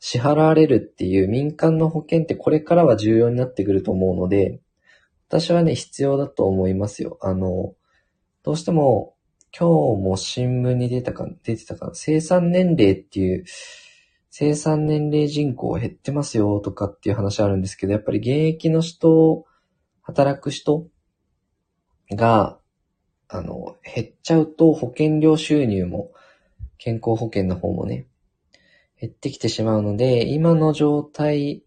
[0.00, 4.60] 支払われるっていう民間の保険ってこれからは重要になってくると思うので、
[5.28, 7.18] 私はね、必要だと思いますよ。
[7.20, 7.74] あの、
[8.42, 9.14] どうしても、
[9.58, 13.44] 今日も新聞に出たか、出てたか、生産年齢っていう、
[14.30, 19.44] 生産年齢人口減ってますよとかっていう話あるんですけど、やっぱり現役の人、
[20.02, 20.86] 働く人
[22.10, 22.58] が、
[23.28, 26.12] あの、減っちゃうと保険料収入も、
[26.78, 28.06] 健康保険の方もね、
[29.00, 31.62] 減ってきてしまうので、今の状態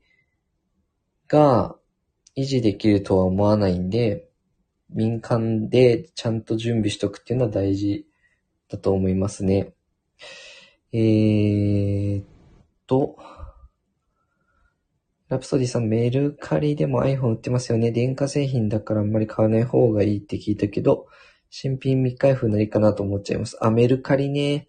[1.27, 1.75] が
[2.35, 4.29] 維持できるとは思わないんで、
[4.89, 8.05] 民間でちゃんと準備しとくっていうのは大事
[8.69, 9.73] だと思いますね。
[10.93, 12.25] えーっ
[12.87, 13.17] と、
[15.29, 17.91] ラプソディさん、メルカリでも iPhone 売ってますよね。
[17.91, 21.07] 電化製品だからあんまり買わない方がいいって聞いたけど、
[21.49, 23.57] 新品未開封なりかなと思っちゃいます。
[23.61, 24.67] あ、メルカリね。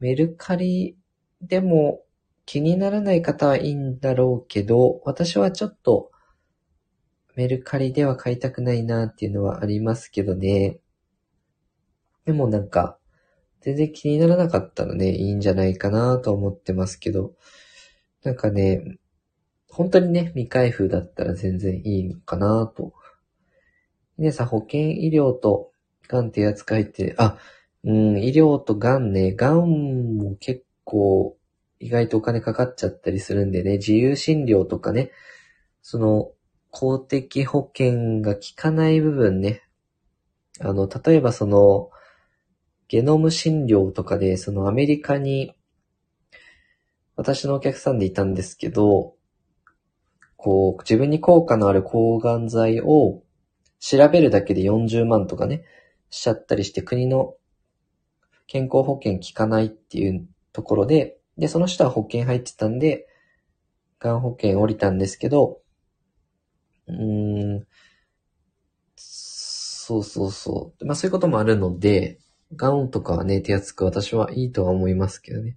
[0.00, 0.96] メルカリ
[1.40, 2.00] でも
[2.46, 6.10] 気にならない方はいいんだろうけど、私はちょっと
[7.36, 10.80] メルカリでは買いたくないなっていうのはありますけどね。
[12.24, 12.98] でもなんか、
[13.60, 17.34] 全然気にならなかったらね、いいんじゃないかなと思ってますけど、
[18.24, 18.98] なんかね、
[19.68, 22.92] 本当にね、未開封だったら全然いいのかなと。
[24.18, 25.72] ねさ、保険医療と
[26.08, 27.38] 癌ってやつ書いて、あ、
[27.84, 31.36] うん、医療と癌ね、癌も結構
[31.78, 35.10] 意外とお金かかっちゃったりするんでね、自由診療とかね、
[35.80, 36.30] その
[36.70, 39.62] 公的保険が効かない部分ね、
[40.60, 41.90] あの、例えばその、
[42.88, 45.54] ゲノム診療とかで、そのアメリカに、
[47.16, 49.14] 私のお客さんでいたんですけど、
[50.36, 53.22] こう、自分に効果のある抗がん剤を
[53.78, 55.64] 調べるだけで40万とかね、
[56.10, 57.34] しちゃったりして国の
[58.50, 63.06] 健康保険効かないっていうところで、で、その人は保険入ってたんで、
[64.00, 65.60] がん保険降りたんですけど、
[66.88, 67.66] うーん、
[68.96, 70.84] そうそうそう。
[70.84, 72.18] まあそういうこともあるので、
[72.56, 75.56] ガンとかはね、手厚く私はいいとは思いますけどね。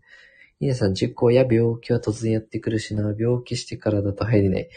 [0.59, 4.69] 皆さん、事故や病気は突然やってくるしな、病気してからだと入れない。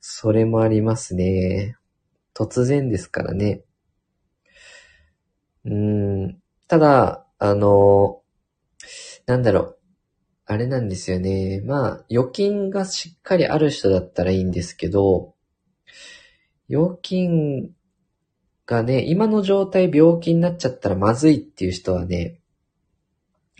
[0.00, 1.76] それもありますね。
[2.34, 3.62] 突然ですからね。
[5.64, 6.42] うーん。
[6.68, 8.20] ただ、あの、
[9.26, 9.78] なんだろう。
[10.44, 11.62] あれなんですよね。
[11.64, 15.34] まあ、預金がしっかりある人だったらいいんですけど、
[16.68, 17.70] 預金
[18.66, 22.40] がね、今の状態病気になっちゃったらまずいっていう人はね、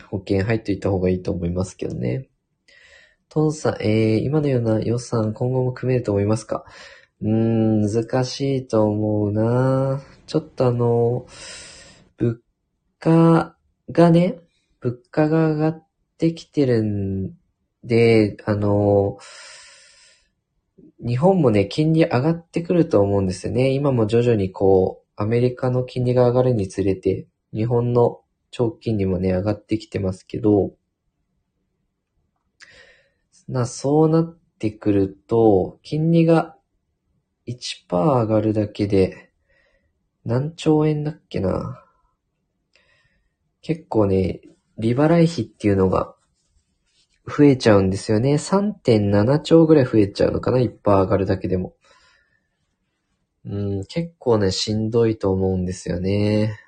[0.09, 2.28] 保険入っといた方がいいと思いますけどね。
[3.28, 6.64] トンさん、えー、今のような予算今後も組めると思いますか？
[7.22, 11.26] うーん、難しいと思うなちょっとあの、
[12.16, 12.37] 物
[12.99, 13.57] 価
[13.91, 14.38] がね、
[14.80, 15.86] 物価が上がっ
[16.18, 17.32] てきてるん
[17.84, 19.18] で、あの、
[21.05, 23.70] 日本もね、金利上がってくると思うんですよね。
[23.70, 28.20] 今も徐々にこう、アメリカの金利が上がるにつれて、日本の
[28.51, 30.72] 長期金利もね、上がってきてますけど、
[33.49, 36.57] な、そうなってくると、金利が
[37.47, 39.32] 1%上がるだけで、
[40.24, 41.82] 何兆円だっけな。
[43.63, 44.41] 結構ね、
[44.79, 46.15] 利払い費っていうのが
[47.27, 48.35] 増えちゃうんですよね。
[48.35, 51.75] 3.7兆ぐらい増えちゃうのかな ?1% 上がるだけでも。
[53.45, 56.59] うん、結構ね、しんどいと思うんですよね。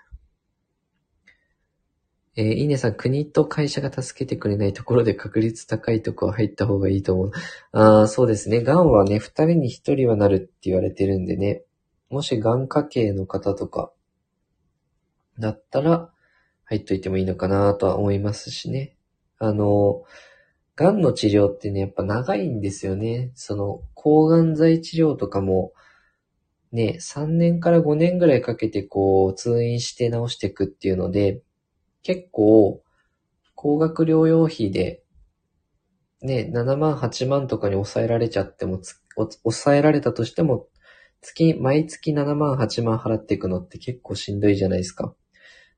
[2.35, 7.31] えー、イネさん、国と会社が助けてくれないところで確率高いとこは入った方がいいと思う。
[7.73, 8.63] ああ、そうですね。
[8.63, 11.63] 癌はね、二人に一人はなるって言われてるんでね。
[12.09, 13.93] もし癌家系の方とか、
[15.39, 16.12] だったら、
[16.73, 18.97] 入っといてもいいのかなとは思いますしね。
[19.39, 20.05] あの、
[20.77, 23.31] 癌の治療ってね、やっぱ長いんですよね。
[23.35, 25.73] その、抗がん剤治療とかも、
[26.73, 31.43] ね、3年から5年ぐらいかけてこう、通院して治していくっていうので、
[32.03, 32.83] 結構、
[33.55, 35.03] 高額療養費で、
[36.23, 38.81] ね、7万、8万とかに抑えられちゃっても、
[39.43, 40.69] 抑えられたとしても、
[41.21, 45.15] 月、毎月7万、8万払っていくのって結構しんどいじゃないですか。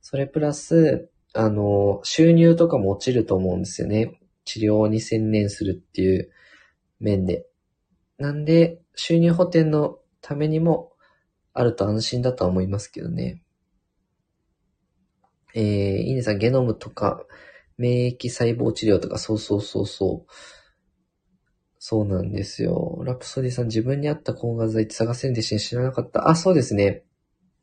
[0.06, 4.20] それプラス、あの、収入とかも落ちると思うんですよね。
[4.44, 6.30] 治療に専念するっていう
[7.00, 7.46] 面で。
[8.18, 10.92] なんで、収入補填のためにも
[11.54, 13.42] あると安心だとは思いますけどね。
[15.54, 17.24] えー、いいねさん、ゲノムとか、
[17.78, 20.32] 免疫細胞治療とか、そうそうそうそう。
[21.78, 23.00] そうなんですよ。
[23.06, 26.28] ラプソディさん、自分に合った抗がん剤って探せんでし知らなかった。
[26.28, 27.04] あ、そうですね。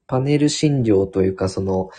[0.08, 1.92] パネル診療というか、その、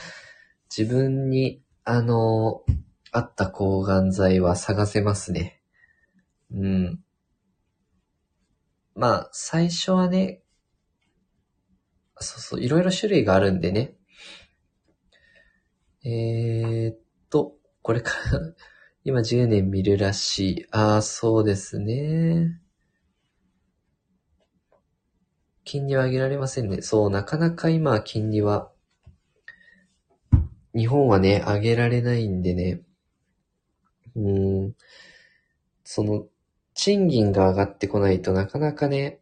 [0.74, 2.64] 自分に、あの、
[3.10, 5.60] 合った抗がん剤は探せますね。
[6.50, 7.04] うん。
[8.94, 10.42] まあ、最初はね、
[12.20, 13.96] そうそう、いろいろ種類があるんでね。
[16.04, 16.98] えー、っ
[17.28, 18.40] と、これから
[19.04, 20.66] 今10年見るらしい。
[20.70, 22.62] ああ、そうですね。
[25.64, 26.80] 金利は上げられませんね。
[26.80, 28.71] そう、なかなか今金利は、
[30.74, 32.80] 日本はね、上げられないんでね。
[34.16, 34.74] うん、
[35.84, 36.26] その、
[36.74, 39.20] 賃金が上がってこないとなかなかね、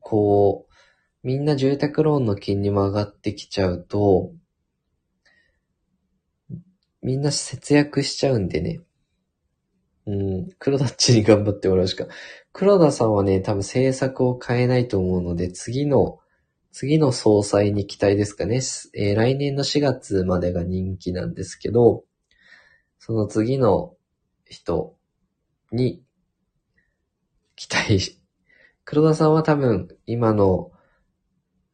[0.00, 4.32] こう、みんな住宅ローンの金利も上がってきちゃうと、
[7.02, 8.80] みんな節約しちゃうんでね。
[10.06, 12.06] うん、黒田っちに頑張ってもらうしか。
[12.52, 16.19] 黒田さんはね、多分政策を変えないと思うので、次の、
[16.72, 18.60] 次の総裁に期待ですかね。
[18.94, 22.04] えー、来年の4月までが人気なんですけど、
[22.98, 23.94] その次の
[24.44, 24.96] 人
[25.72, 26.02] に
[27.56, 28.20] 期待
[28.84, 30.70] 黒田さんは多分今の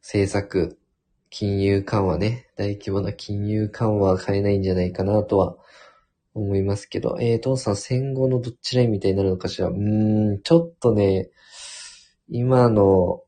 [0.01, 0.79] 政策、
[1.29, 5.57] 金融緩和ね、大規模な金融緩和は変えないんじゃないかなとは
[6.33, 11.29] 思いますけど、えー、父さん戦後のどっちラインみたいになるのかしらうーん、ちょっとね、
[12.29, 13.21] 今の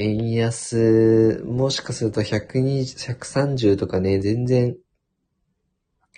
[0.00, 4.76] 円安、もしかすると120、130とかね、全然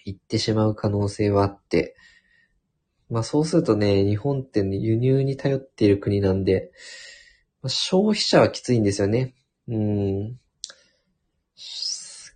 [0.05, 1.97] 行ってしまう可能性はあって、
[3.09, 6.73] まあそうするとね、日本って、輸入に頼っている国なんで、
[7.63, 9.35] まあ、消費者はきついんですよね。
[9.67, 10.39] うん。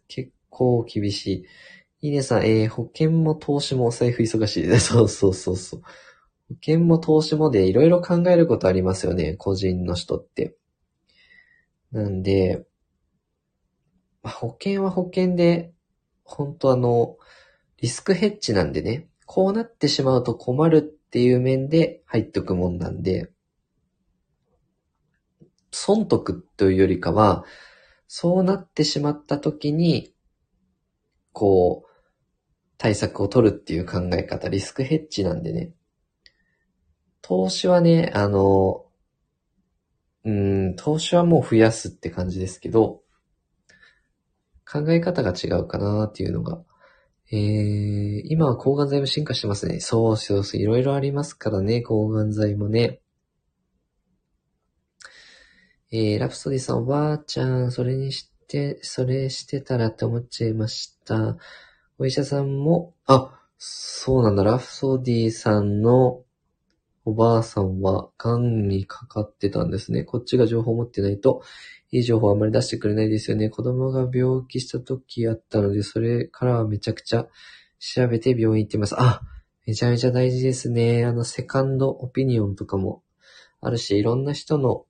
[0.09, 1.45] 結構厳し
[2.01, 2.07] い。
[2.07, 4.81] いいねさん、えー、保険も投資もお財布忙しい。
[4.81, 5.81] そ うそうそうそう。
[6.49, 9.35] 保険も投資もでいろいろ考えることありますよね。
[9.35, 10.57] 個人の人って。
[11.95, 12.67] なんで、
[14.25, 15.73] まあ保険は保険で、
[16.25, 17.17] 本当あの、
[17.81, 23.31] リスクヘッジなんでね、こうなってしまうと困るっていう面で入っとくもんなんで、
[25.71, 27.45] 損得というよりかは、
[28.09, 30.13] そうなってしまった時に、
[31.33, 31.91] こう、
[32.77, 35.73] 対策を取るっていう考え方、リスクヘッジなんでね。
[37.23, 38.84] 投資はね、あの、
[40.25, 43.03] うん、投資はもう増やすって感じですけど、
[44.71, 46.63] 考え方が違うかなっていうのが。
[47.33, 49.81] えー、今は抗がん剤も進化してますね。
[49.81, 53.01] そうそうそう、いろいろありますからね、抗がん剤もね。
[55.91, 61.37] えー、ラプソディさん、おばあちゃん、それにして、それしてたらって思っちゃいました。
[61.99, 66.24] お医者さんも、あ、そうなんだ、ラフソディさんの
[67.05, 70.05] おばあさんは癌にかかってたんですね。
[70.05, 71.43] こっちが情報持ってないと、
[71.91, 73.51] いい情報あまり出してくれないですよね。
[73.51, 77.27] 子供が病気した時あったので、それからはめちゃくちゃ
[77.79, 78.95] 調べて病院行ってます。
[78.99, 79.21] あ、
[79.67, 81.05] めちゃめちゃ大事ですね。
[81.05, 83.03] あの、セカンドオピニオンとかも
[83.61, 84.87] あるし、いろんな人の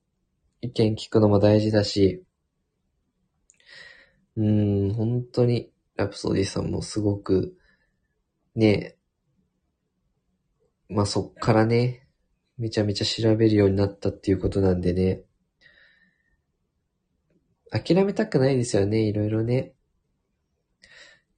[0.61, 2.25] 意見聞くのも大事だし、
[4.37, 7.57] うーん、本当に、ラプソディさんもすごく、
[8.57, 8.97] ね、
[10.89, 12.04] まあ、そっからね、
[12.59, 15.23] めちゃめちゃ調べるようになったっていうことなんでね、
[17.71, 19.73] 諦めたくないですよね、いろいろね。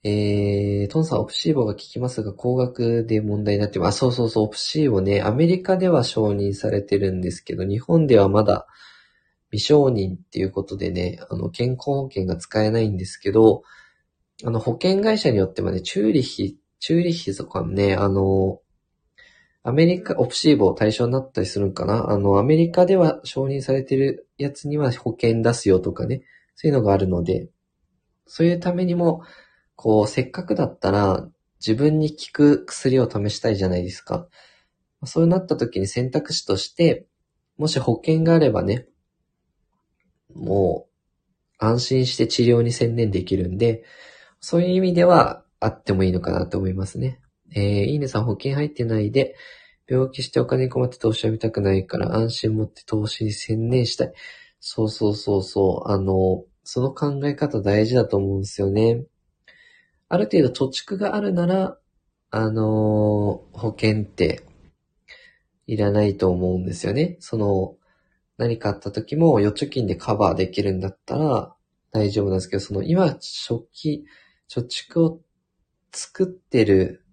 [0.05, 3.97] えー、トンさん、オプシーボが効きますが、高額で問題になってます。
[3.97, 8.67] あ、そうそうそう、オプシーボね、アメリカでは承認されてるんですけど、日本ではまだ
[9.51, 13.63] 未承認っていうことでね、あの、健康保険が使えないんですけど、
[14.45, 18.61] あの、保険会社によってはね、チューリッヒ、チューリッヒとかね、あの、
[19.69, 22.09] アメリカ、オプシーボ対象になったりするんかな？
[22.11, 26.23] あの、アメリカでは承認されてるやつには保険出すよとかね、
[26.55, 27.49] そういうのがあるので、
[28.27, 29.23] そういうためにも、
[29.75, 34.29] こう、せっかくだったら、自分に効く薬を試したいじゃないですか。
[35.05, 37.09] そうなった時に選択肢として、
[37.59, 38.87] もし保険があればね、
[40.33, 43.83] もう、安心して治療に専念できるんで、
[44.39, 47.21] そういう意味では、あってもいいのかなと思いますね。
[47.55, 49.37] えー、いいねさん保険入ってないで、
[49.89, 54.13] 病気してお金困って投資は見たくないから安心持って投資に専念したい。
[54.59, 55.91] そうそうそうそう。
[55.91, 59.05] あの、その考え方大事だと思うんですよね。
[60.09, 61.79] ある程度土地区があるなら、
[62.31, 64.43] あの、保険って
[65.67, 67.17] いらないと思うんですよね。
[67.21, 67.77] その、
[68.37, 71.55] 何かあった時も預貯金でカバーできるんだったら
[71.93, 74.05] 大丈夫なんですけど、その今、初期、
[74.49, 75.21] 貯蓄を
[75.93, 77.06] 作ってる、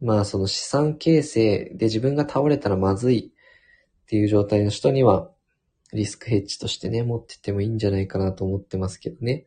[0.00, 5.30] まあその資産形成で自分が倒れたらまずいっていう状態の人には、
[5.92, 9.46] リスクヘッジとしてね、持ってってもいいんじゃないかなと思ってますけどね。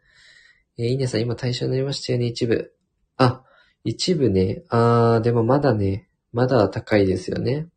[0.78, 2.74] えー、イネさん今対象になりましたよね、一部。
[3.18, 3.44] あ、
[3.84, 4.64] 一部ね。
[4.70, 7.68] あー、でもまだね、まだ高いですよね。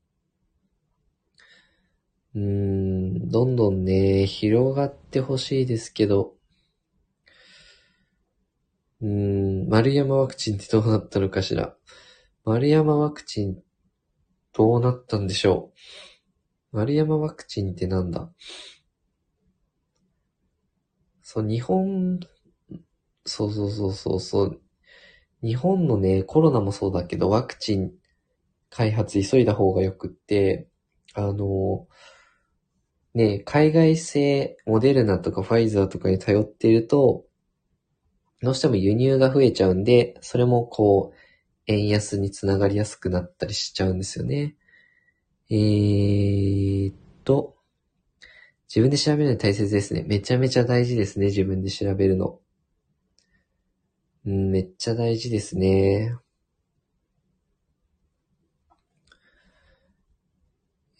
[2.34, 6.34] うーん、どんどんね、広がってほしいですけど、
[9.00, 11.74] うーん、丸山ワクチンってどうなったのかしら。
[12.48, 13.56] 丸山ワクチン、
[14.52, 15.72] どうなったんでしょ
[16.72, 16.76] う？
[16.76, 18.30] 丸山ワクチンってなんだ？
[21.22, 22.20] そう、日本
[23.24, 24.60] そうそうそうそうそう。
[25.42, 27.90] 日本のね、コロナもそうだけど、ワクチン
[28.70, 30.68] 開発急いだ方がよくって、
[31.14, 31.88] あの、
[33.14, 37.24] ね、海外製モデルナとかファイザーとかに頼っていると、
[38.40, 41.16] どうしても輸入が増えちゃうんで、それもこう、
[41.66, 44.56] 円安につながりやすくなったりしちゃうんですよね。
[45.50, 46.94] えーっ
[47.24, 47.56] と、
[48.68, 50.04] 自分で調べるの大切ですね。
[50.06, 52.40] めちゃめちゃ大事ですね、自分で調べるの。
[54.26, 56.16] うん、めっちゃ大事ですね。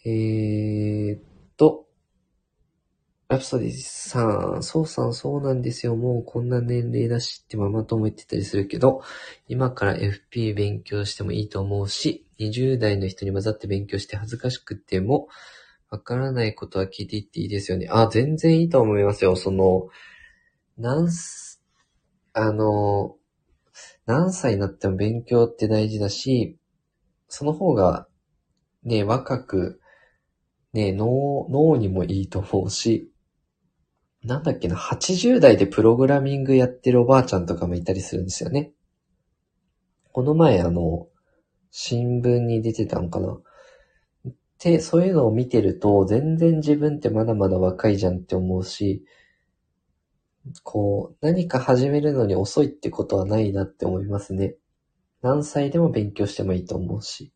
[0.05, 0.86] えー、
[3.37, 5.95] ラプソディさん、そうさんそうなんですよ。
[5.95, 9.03] もうこんな年齢だしってママ友言ってたりするけど、
[9.47, 15.29] 今から FP 勉強してもいいと思うし、20代の人に混ざって勉強して恥ずかしくても、
[15.91, 17.89] わからないことは聞いていっていいですよね。
[17.91, 19.37] あ、全然いいと思いますよ。
[19.37, 19.89] その、
[20.79, 21.63] なんす、
[22.33, 23.17] あの、
[24.07, 26.57] 何歳になっても勉強って大事だし、
[27.29, 28.09] その方が、
[28.83, 29.81] ね、若く、
[30.73, 33.11] ね、脳、脳にもいいと思うし、
[34.27, 38.73] なんだっけな、80代でプログラミングやってるおばあちゃんとかもいたりするんですよね。
[40.11, 41.07] この前あの、
[41.71, 43.39] 新聞に出てたんかな。
[44.59, 49.05] で、そういうのを見てると、全然自分ってまだまだ若いじゃんって思うし、
[50.65, 54.57] こう、何か始めるのに遅いってことはないなって思いますね。
[55.23, 57.33] 何歳でも勉強してもいいと思うし。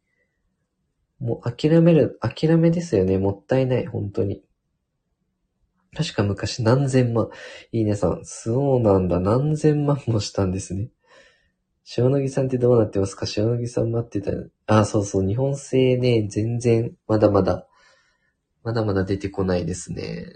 [1.20, 3.18] もう諦める、諦めですよね。
[3.18, 4.42] もったいない、本当に。
[5.96, 7.30] 確か昔何千万。
[7.72, 9.18] いいねさん、そうなんだ。
[9.18, 10.90] 何千万もしたんですね。
[11.96, 13.26] 塩野義さんってどうなってますか？
[13.36, 14.32] 塩野義さん待ってた。
[14.66, 15.26] あ、そうそう。
[15.26, 17.66] 日本製ね、全然、まだまだ、
[18.62, 20.26] まだまだ出てこないですね。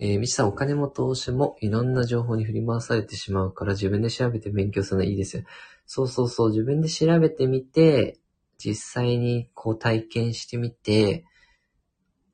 [0.00, 5.44] えー、みちさん、お金も投資もいろんな情報に振り回されてしまうから自分で調べて勉強するのはいいですよ。
[5.86, 8.18] そうそうそう、自分で調べてみて、
[8.58, 11.24] 実際にこう体験してみて、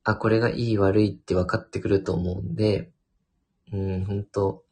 [0.09, 2.91] あ、これがいい悪いって分かってくると思うんで、
[3.71, 4.65] うん、本当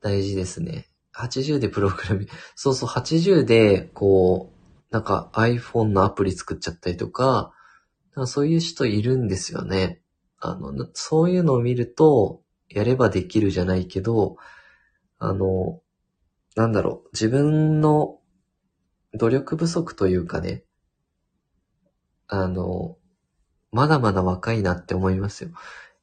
[0.00, 0.86] 大事ですね。
[1.12, 7.52] 80でプログラミング、 そうそう、80で、こう、なんか iPhone のアプリ作っちゃったりとか、
[8.14, 10.02] なんかそういう人いるんですよね。
[10.38, 14.36] あの、そういうのを見ると、やればできるじゃないけど、
[15.18, 15.82] あの、
[16.54, 18.20] なんだろう、自分の
[19.14, 20.62] 努力不足というかね、
[22.28, 22.99] あの、
[23.72, 25.50] まだまだ若いなって思いますよ。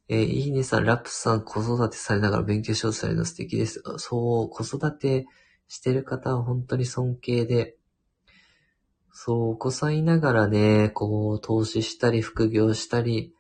[0.10, 3.84] えー、いいねさん、ラップさん、子育てされながら勉強しようとされるの素敵です。
[3.98, 5.26] そう、子育て
[5.68, 7.76] してる方は本当に尊敬で、
[9.12, 13.34] そう、お子さんいながらね、こう、投資したり、副業したり、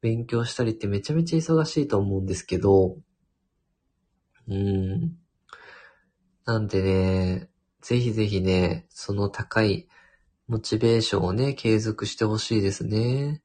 [0.00, 2.98] 勉強したりってめちゃめちゃ忙しいと思うんですけど、
[4.48, 5.16] うん。
[6.44, 7.48] なんでね、
[7.80, 9.88] ぜひぜひね、その高い
[10.48, 13.42] モチベーションをね、継続してほしいですね。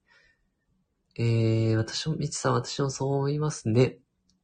[1.19, 3.97] えー、私も、みちさん、私もそう思いますね。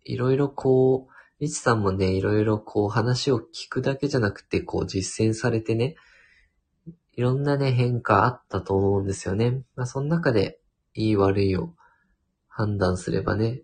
[0.05, 5.95] いろいろこう、みちさんもね、いろいろこう話を聞くだけじゃなくて、こう実践されてね、
[7.15, 9.61] いろんなね、変化あったと思うんですよね。
[9.75, 10.59] まあ、その中で、
[10.95, 11.73] いい悪いを
[12.47, 13.61] 判断すればね、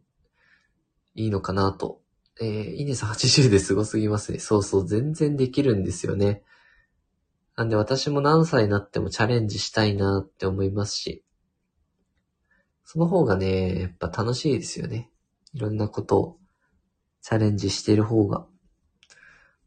[1.15, 2.01] いいのかなと。
[2.39, 4.39] えー、いいねさん80ですごすぎますね。
[4.39, 6.43] そうそう、全然できるんですよね。
[7.55, 11.23] なんで私も何歳になってもチャレンジしたいなって思いますし、
[12.91, 15.11] その方がね、やっぱ楽しいですよね。
[15.53, 16.37] いろんなことを
[17.21, 18.47] チャレンジしてる方が。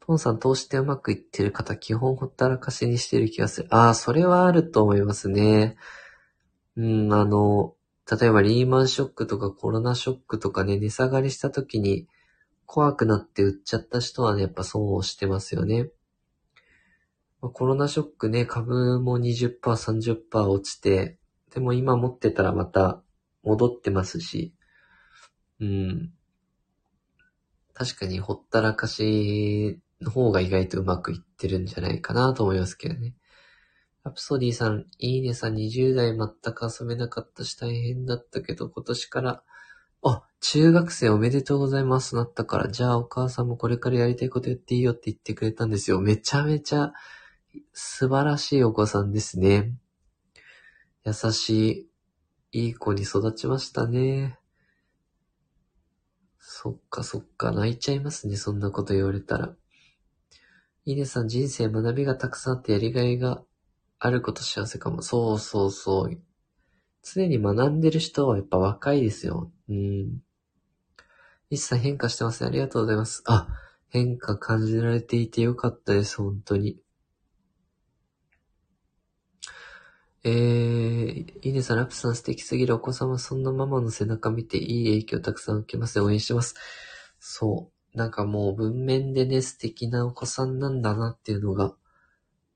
[0.01, 3.69] トンさん投資ってうまくいってる方、基本ほったらかしにしてる気がする。
[3.70, 5.77] ああ、それはあると思いますね。
[6.77, 7.77] うん、あの、
[8.11, 12.09] 例えばリーマンショックとかコロナショックとかね、値下がりした時に
[12.66, 15.90] 怖くなって売っちゃった人はね、やっぱ損してますよね。
[17.40, 21.20] コロナショックね、株も20%、30%落ちて、
[21.55, 23.01] でも今持ってたらまた
[23.43, 24.55] 戻ってますし、
[25.60, 26.12] うん。
[27.74, 33.14] 確かにほったらかしの方が意外とうまくいってるんじゃないかなと思いますけどね。
[34.05, 39.43] ラプソディさん、いいねさん20代全く遊べなかったし大変だったけど今年から、
[40.05, 46.01] あ、中学生おめでとうございますなったから、じゃあお母さんもこれからやりたいことやっていいよって言ってくれたんですよ。
[46.01, 46.93] めちゃめちゃ
[47.73, 49.73] 素晴らしいお子さんですね。
[51.05, 51.89] 優しい、
[52.55, 54.39] いい子に育ちましたね。
[56.39, 59.55] そっかそっか、泣いちゃいますね、そんなこと言われたら。
[60.85, 63.43] いいねさん、人生学びがたくさんあってやりがいが
[63.99, 65.01] あること幸せかも。
[65.01, 66.20] そうそうそう。
[67.03, 69.51] 常に学んでる人はやっぱ若いですよ。
[69.70, 70.23] うん。
[71.49, 72.49] 一切変化してますね。
[72.49, 73.23] ありがとうございます。
[73.24, 73.49] あ、
[73.89, 76.82] 変化感じられていてよかったです、本当に。
[80.24, 86.05] えー、いいねさん、ラプさん素敵すぎるお子様、そんなママの背中見ていい影響たくさん受けますね。
[86.05, 86.55] 応援してます。
[87.19, 87.99] そう。
[87.99, 91.74] なんかもう文面でね、素敵なお子さんなんだなっていうのが、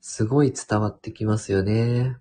[0.01, 2.17] すごい伝わってきますよね。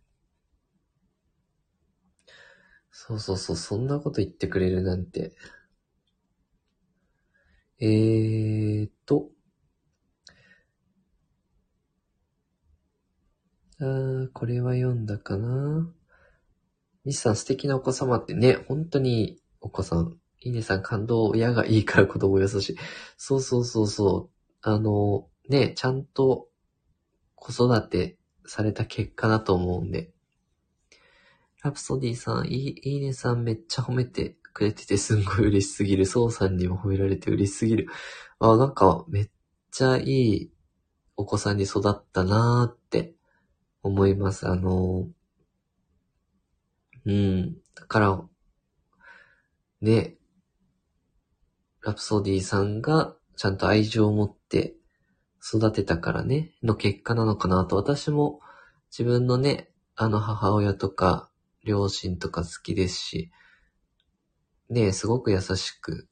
[2.89, 5.35] そうそうそう、そんなこと言ってくれるなんて。
[7.79, 9.29] えーと、
[13.79, 15.91] あこれは読んだかな。
[17.03, 20.17] 西さん素敵なお子様ってね、本当にお子さん。
[20.41, 22.77] いいねさん感動、親がいいから子供優しい。
[23.17, 24.57] そうそうそうそう。
[24.61, 26.47] あの、ね、ちゃんと
[27.35, 30.11] 子育てされた結果だと思うんで。
[31.63, 36.05] ラプソディさん、いい、いいねさんめっちゃ褒めてくれててすんごい嬉しすぎる。
[36.05, 37.87] ソウさんにも褒められて嬉しすぎる。
[38.39, 39.29] あ、なんかめっ
[39.71, 40.51] ちゃいい
[41.17, 43.14] お子さんに育ったなーって
[43.85, 44.47] 思います。
[44.47, 45.07] あの、
[47.05, 47.53] うん。
[47.75, 48.21] だから、
[49.81, 50.15] ね、
[51.83, 54.75] ラプソディさんがちゃんと愛情を持って
[55.39, 57.75] 育てたからね、の結果なのかなと。
[57.75, 58.39] 私も
[58.89, 61.29] 自分のね、あの母親とか
[61.63, 63.31] 両親とか好きですし、
[64.71, 66.07] ね、すごく優しく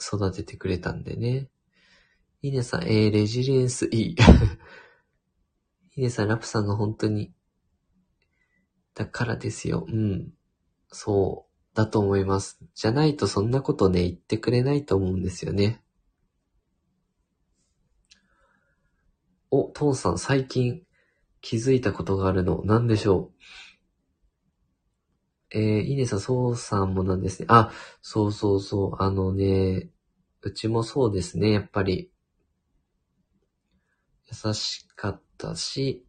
[0.00, 1.50] 育ててくれたんでね。
[2.40, 4.16] いいねさん、えー、レジリエンスいい。
[5.98, 7.32] ヒデさん、ラプさんが本当に、
[8.94, 9.84] だからですよ。
[9.88, 10.32] うん。
[10.92, 12.60] そう、だと思います。
[12.72, 15.82] じゃないとそんなことね、言ってくれないと思うんですよね。
[19.50, 20.86] お、トンさん、最近
[21.40, 23.32] 気づいたことがあるの、何でしょ
[25.50, 25.58] う。
[25.58, 27.46] えー、イネさん、そうさんもなんですね。
[27.48, 27.72] あ、
[28.02, 29.02] そうそうそう。
[29.02, 29.90] あのね、
[30.42, 32.12] うちもそうですね、やっぱり。
[34.30, 34.87] 優しか
[35.46, 36.04] ったし、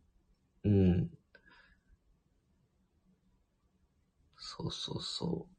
[0.65, 1.09] うん。
[4.37, 5.55] そうそうそう。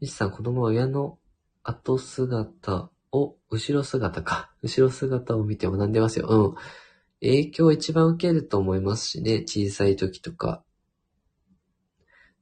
[0.00, 1.18] 西さん、子供は親の
[1.62, 4.50] 後姿お、後ろ姿か。
[4.62, 6.26] 後ろ姿を見て学んでますよ。
[6.28, 6.54] うん。
[7.20, 9.42] 影響一番受けると思いますしね。
[9.46, 10.62] 小さい時とか。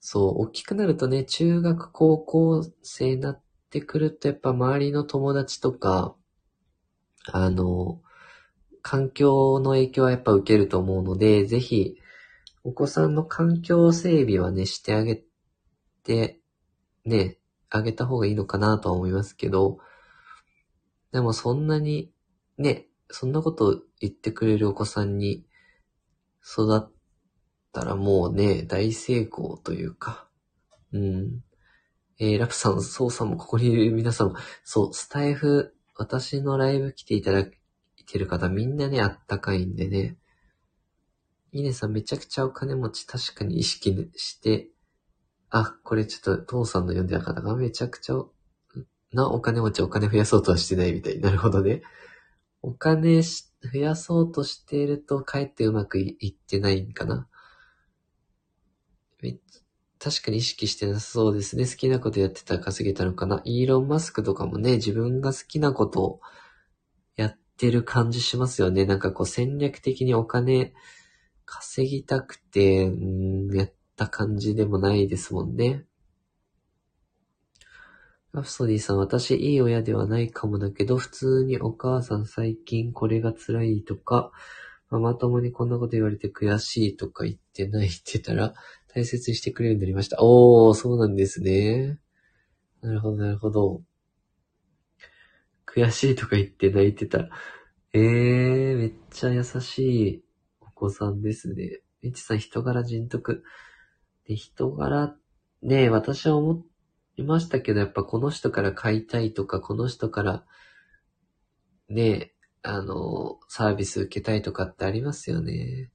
[0.00, 6.16] そう、大きくなるとね、中学、高校生になってくると、やっぱ周りの友達とか、
[7.26, 8.00] あの、
[8.84, 11.96] 環境の影響はやっぱ受けると思うので、ぜひ、
[12.64, 15.24] お子さんの環境整備はね、してあげ
[16.04, 16.38] て、
[17.06, 17.38] ね、
[17.70, 19.78] あげた方がいいのかなとは思いますけど、
[21.12, 22.12] でもそんなに、
[22.58, 25.46] ね、そんなこと言ってくれるお子さんに
[26.46, 26.92] 育っ
[27.72, 30.28] たらもうね、大成功というか、
[30.92, 31.40] うん。
[32.18, 37.56] えー、ラプさん、ソウさんもここにいる皆さんも、そう、スタイフ、私のライブ来ていただく
[38.04, 40.16] てる方みんなね、あったかいんでね。
[41.52, 44.68] イネさんめちゃくちゃお金持ち確かに意識して、
[45.50, 48.16] あ、これちょっと父さんの読んでた方がめちゃくちゃ
[49.12, 51.20] なお金持ちお金増やそうとはしてないみたい。
[51.20, 51.82] なるほどね。
[52.62, 57.28] お金増やそうとしていると、かえってうまくいってないんかな。
[60.04, 61.64] 確かに意識してなさそうですね。
[61.66, 63.40] 好きなことやってたら稼げたのかな。
[63.46, 66.20] イーロン・マスクとかもね、自分が好きなことを
[67.16, 68.84] やってる感じしますよね。
[68.86, 70.74] なんかこう戦略的にお金
[71.44, 75.84] 稼ぎたくて、うん、やった感じでもないですもんね。
[78.32, 84.32] ラプソディさん、私いい親ではないかもだけど、普通にお母さん最近これが辛いとか、
[84.90, 88.52] ママ友にこんなこと言われて悔しいとか言って泣いってたら、
[88.92, 90.18] 大切にしてくれるようになりました。
[90.20, 92.00] おー、そうなんですね。
[92.82, 93.82] なるほど、なるほど。
[95.74, 97.28] 悔しいとか言って泣いてた。
[97.92, 100.24] えー、めっちゃ優しい
[100.60, 101.80] お子さんですね。
[102.02, 103.42] みちさん、人柄人徳。
[104.26, 105.16] で、人柄、
[105.62, 106.64] ね私は思
[107.16, 110.44] いましたけど、やっぱこの人から買いたいとか、この人から、
[111.88, 115.90] ね、あの、サービス受けたいとかってありますよね。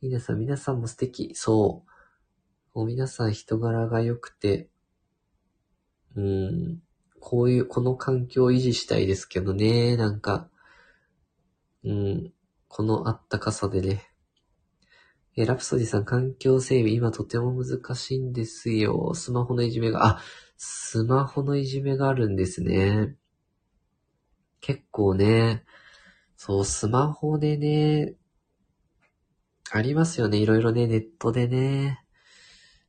[0.00, 1.34] 皆さん、皆さんも素敵。
[1.34, 1.84] そ
[2.74, 2.78] う。
[2.78, 4.70] もう皆さん人柄が良くて、
[6.16, 6.82] うん、
[7.20, 10.48] こういう、この環境を維持したいですけどね、なんか、
[11.84, 12.32] うん、
[12.68, 14.10] このあったかさでね、
[15.36, 19.14] えラプソディさん、環境整備、今とても難しいんですよ。
[19.14, 20.20] スマホのいじめが、あ、
[20.56, 23.16] スマホのいじめがあるんですね。
[24.60, 25.64] 結構ね、
[26.36, 28.14] そう、スマホでね、
[29.70, 30.38] ありますよね。
[30.38, 32.04] いろいろね、ネットでね。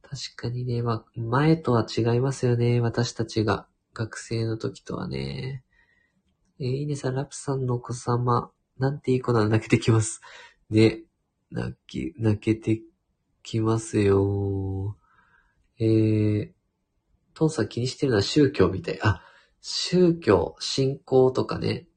[0.01, 2.81] 確かにね、ま、前とは違いますよね。
[2.81, 3.67] 私たちが。
[3.93, 5.63] 学生の時とはね。
[6.59, 10.21] えー、いいねさん、ラプさんのお子様、なんていい子なの泣けてきます。
[10.69, 11.03] ね、
[11.51, 12.81] 泣き、泣けて
[13.43, 14.97] きますよ。
[15.79, 16.51] えー、
[17.33, 18.99] トンさん気にしてるのは宗教みたい。
[19.01, 19.21] あ、
[19.61, 21.87] 宗教、信仰とかね。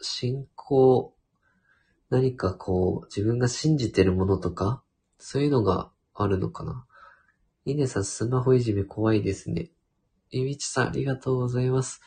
[0.00, 1.14] 信仰、
[2.10, 4.82] 何かこう、自分が信じてるものとか、
[5.18, 6.86] そういうのがあるのかな。
[7.64, 9.70] イネさん、スマホいじめ怖いですね。
[10.36, 12.00] えみちさん、ありがとうございます。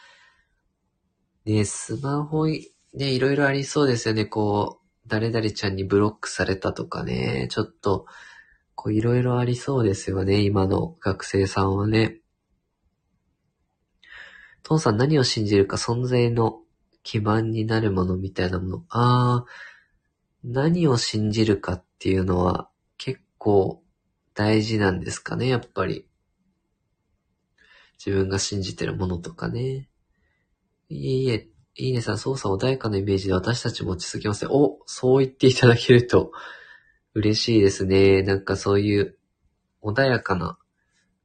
[1.45, 4.26] ねスマホい、ねいろいろありそうですよね。
[4.26, 8.06] こう、誰々ちゃんにブロックされたとかね、ちょっと、
[8.76, 12.20] こういろいろありそうですよね、今の学生さんはね。
[14.64, 16.60] トンさん何を信じるか存在の
[17.04, 18.78] 基盤になるものみたいなもの。
[18.90, 19.45] ああ、
[20.44, 23.82] 何を信じるかっていうのは結構
[24.34, 26.07] 大事なんですかね、やっぱり。
[28.03, 29.90] 自分が信じてるものとかね。
[30.90, 34.52] いえいえ、いいねさん、操作穏やかなイメージで私たちも落ち着きますね。
[34.52, 36.32] お、そう言っていただけると
[37.14, 38.22] 嬉しいですね。
[38.24, 39.18] なんかそういう
[39.82, 40.57] 穏やかな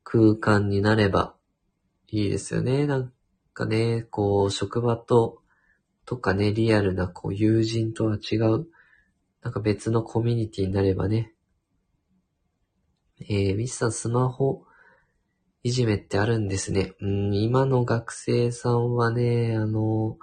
[0.05, 1.35] 空間になれば
[2.09, 2.87] いいですよね。
[2.87, 3.13] なん
[3.55, 5.41] かね、こう、職場と、
[6.05, 8.67] とかね、リアルなこう友人とは違う、
[9.43, 11.33] なんか別のコミュニティになればね。
[13.21, 14.65] えー、ミスさん、スマホ、
[15.65, 16.93] いじめってあるんですね。
[17.01, 20.19] うん、今の学生さんはね、あの、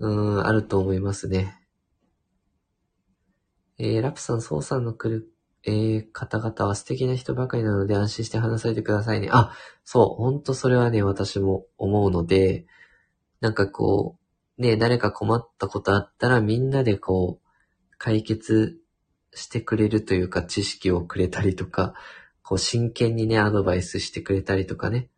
[0.00, 1.60] うん、あると思いますね。
[3.78, 5.28] えー、ラプさん、ソウさんの来る、
[5.62, 9.28] えー、方々は素敵な人ばかりなので安心して話されてくださいね。
[9.30, 9.52] あ、
[9.84, 12.66] そう、ほんとそれはね、私も思うので、
[13.40, 14.18] なんかこ
[14.58, 18.78] う、ね、誰か困ったことあったらみんなでこう、解決
[19.32, 21.94] してくれるというか知識をくれたりとか、
[22.44, 25.08] こう真剣にね、アドバイスしてくれたりとかね、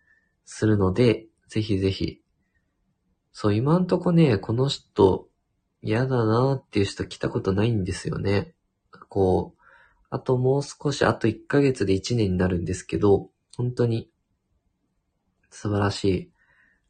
[0.44, 2.22] するので、ぜひぜひ。
[3.32, 5.28] そう、今んとこね、この人、
[5.82, 8.54] 嫌だなーっていう人来たことないんですよね。
[9.08, 9.62] こう、
[10.08, 14.08] あともう少し、あと1ヶ月で1年になるんですけど、本当に
[15.50, 16.32] 素晴らしい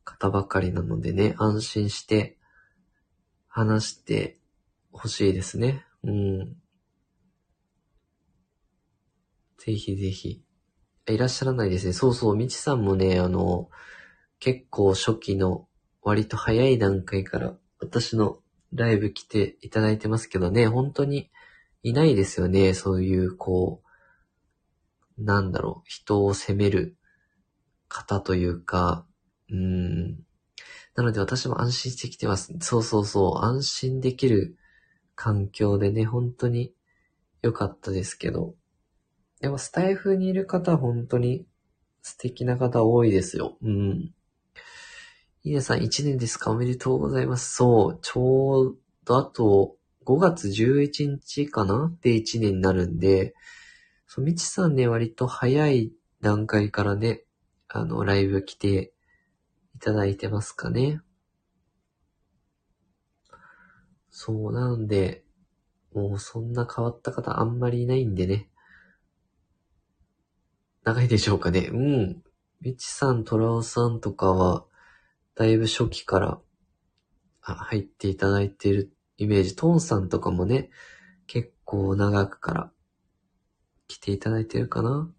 [0.05, 2.37] 方ばかりなのでね、安心して
[3.49, 4.39] 話して
[4.93, 5.87] ほしいですね。
[6.05, 6.57] うん。
[9.59, 10.43] ぜひぜひ。
[11.09, 11.93] いらっしゃらないですね。
[11.93, 13.71] そうそう、みちさんもね、あの、
[14.39, 15.69] 結構初期の
[16.03, 18.39] 割と早い段階から私の
[18.73, 21.31] ライブ来ていただいてますけどね、本当に
[21.83, 22.75] いないですよね。
[22.75, 23.83] そういう、こ
[25.19, 26.97] う、なんだろう、人を責める
[27.89, 29.07] 方というか、
[29.51, 30.19] うん。
[30.95, 32.53] なので私も安心してきてます。
[32.61, 34.57] そうそうそう、安心できる
[35.15, 36.75] 環境でね、本当に
[37.43, 38.55] 良かったですけど。
[39.41, 41.47] でもスタイフにいる方本当に
[42.03, 43.59] 素敵な方多いですよ。
[43.63, 44.15] うん。
[45.43, 46.51] イネさん1年ですか？
[46.51, 47.55] おめでとうございます。
[47.55, 51.93] そう、ちょうどあと5月11日かな？
[52.03, 53.35] で1年になるんで、
[54.07, 57.25] そう、みちさんね、割と早い段階からね、
[57.69, 58.93] あの、ライブ来て
[59.75, 61.01] いただいてますかね。
[64.11, 65.25] そう、なんで、
[65.93, 68.49] もうそんな変わった方あんまりいないんでね。
[70.87, 71.69] 長いでしょうかね。
[71.73, 72.23] うん。
[72.61, 74.65] みちさん、トラオさんとかは、
[75.35, 76.39] だいぶ初期から、
[77.43, 79.57] あ、入っていただいているイメージ。
[79.57, 80.71] トンさんとかもね、
[81.27, 82.73] 結構長くから
[83.89, 85.13] 来ていただいてるかな。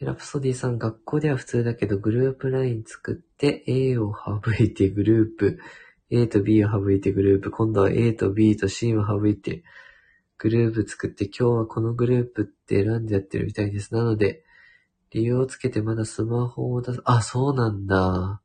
[0.00, 5.60] ラプソディさん、学校では普通だけど、グループライン作って、A を省いてグループ、
[6.10, 9.62] A と B を省いてグループ、今度は A と B と C を省いて、
[10.38, 13.94] グループ作って今日はこのグループって選んでやってるみたいです。
[13.94, 14.44] なので、
[15.10, 17.00] 理由をつけてまだスマホを出す。
[17.04, 18.40] あ、そうなんだ。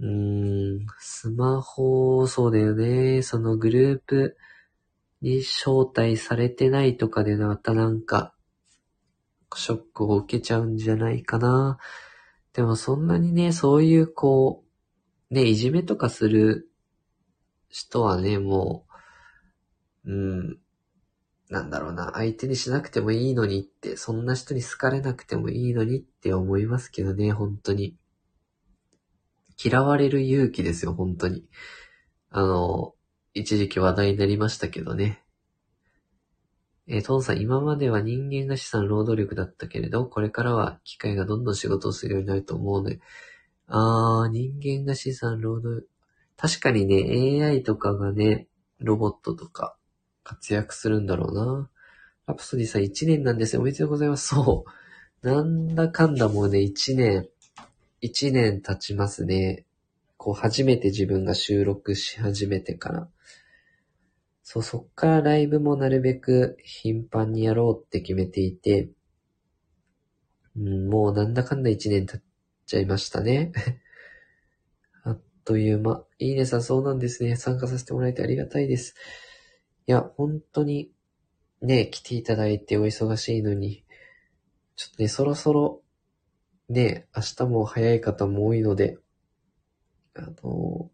[0.00, 3.22] うーん、スマホ、そうだよね。
[3.22, 4.36] そのグループ
[5.20, 8.34] に招待されてないとかでまたなんか、
[9.54, 11.78] ショックを受けちゃうんじゃないかな。
[12.52, 14.64] でもそんなにね、そういうこ
[15.30, 16.68] う、ね、いじめとかする
[17.68, 18.83] 人はね、もう、
[20.06, 20.58] うん、
[21.50, 27.96] なんだろうな、相手にしなくてもいいのにって、そんな人に好かれなくてもいいのにって思いますけどね、本当に。
[29.62, 31.44] 嫌われる勇気ですよ、本当に。
[32.30, 32.94] あの、
[33.34, 35.22] 一時期話題になりましたけどね。
[36.86, 43.00] えー、トンさん、今までは人間が資産労働力だったけれど、これからは機械がどんどん仕事をするようになると思うので、
[43.68, 45.86] あー、人間が資産労働、
[46.36, 48.48] 確かにね、AI とかがね、
[48.80, 49.76] ロボットとか、
[50.24, 51.70] 活躍するんだろうな。
[52.26, 53.62] ラプソディさん1年なんですよ。
[53.62, 54.28] おめでとうございます。
[54.28, 54.64] そ
[55.22, 55.26] う。
[55.26, 57.28] なんだかんだもうね、1年、
[58.02, 59.64] 1年経ちますね。
[60.16, 63.08] こう、初めて自分が収録し始めてから。
[64.42, 68.90] そう、そっからライブもなるべく頻繁にやろうって決めていて、
[70.56, 72.22] うん、もうなんだかんだ1年経っ
[72.66, 73.52] ちゃいましたね。
[75.02, 76.04] あっという間。
[76.18, 77.36] いいねさん、そうなんですね。
[77.36, 78.94] 参加させてもらえてありがたいです。
[79.86, 80.90] いや、本当に、
[81.60, 83.84] ね、来ていただいてお忙しいのに、
[84.76, 85.82] ちょっとね、そろそろ、
[86.68, 88.98] ね、明日も早い方も多いので、
[90.14, 90.90] あの、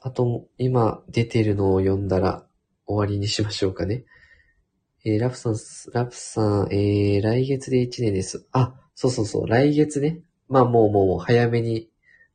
[0.00, 2.46] あと、今出てるのを読んだら
[2.86, 4.04] 終わりにしましょうかね。
[5.04, 5.56] えー、ラプさん、
[5.92, 8.46] ラプさん、えー、来月で1年です。
[8.52, 10.22] あ、そうそうそう、来月ね。
[10.48, 11.90] まあもうもう早めに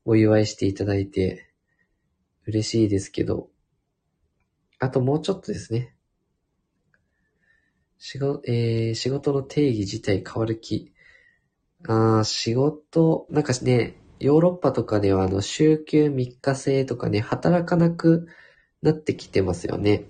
[0.06, 1.50] お祝いしていただいて
[2.46, 3.50] 嬉しいですけど、
[4.80, 5.94] あともうちょっとですね。
[7.98, 10.94] 仕事、えー、仕事の定義自体変わる気。
[11.88, 18.28] あ仕事、なんかね、ヨーロッパとかではあの、週休3日制とかね、働かなく
[18.82, 20.06] なってきてますよね。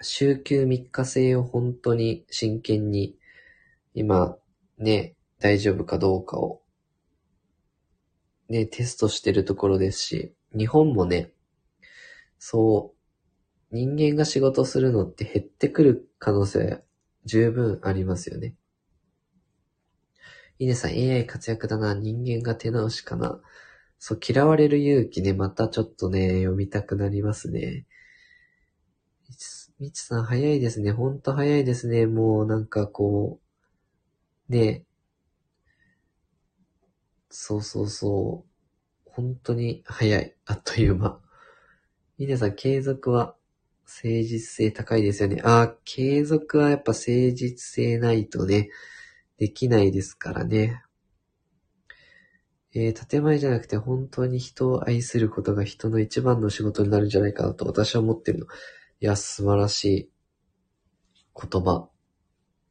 [0.00, 3.18] 週休3日制を本当に真剣に、
[3.94, 4.36] 今、
[4.78, 6.62] ね、大丈夫かどうかを、
[8.48, 11.32] ね、テストしてるところですし、日本もね、
[12.38, 13.01] そう、
[13.72, 16.82] 人間が仕事するのって減ってくる可能性
[17.24, 18.54] 十分ありますよね。
[20.58, 21.94] イネさん AI 活躍だな。
[21.94, 23.40] 人間が手直しかな。
[23.98, 27.86] そう、嫌われる勇気ね、またちょっとね、読みたくなりますね。
[29.78, 30.92] みちさん早いですね。
[30.92, 32.06] ほんと早いですね。
[32.06, 33.40] もうなんかこ
[34.48, 34.84] う、ね
[37.30, 39.10] そうそうそう。
[39.10, 40.36] 本当に早い。
[40.44, 41.18] あっという間。
[42.18, 43.34] イネさん継続は
[43.92, 45.42] 誠実性高いですよね。
[45.44, 48.70] ああ、継続はやっぱ誠実性ないとね、
[49.36, 50.82] できないですからね。
[52.74, 58.46] えー、建前じゃなくて本当に人を愛することが人の一番の仕事になるんじゃないかなと私は思ってるの。
[58.46, 58.48] い
[59.00, 60.10] や、素晴らしい
[61.38, 61.88] 言葉。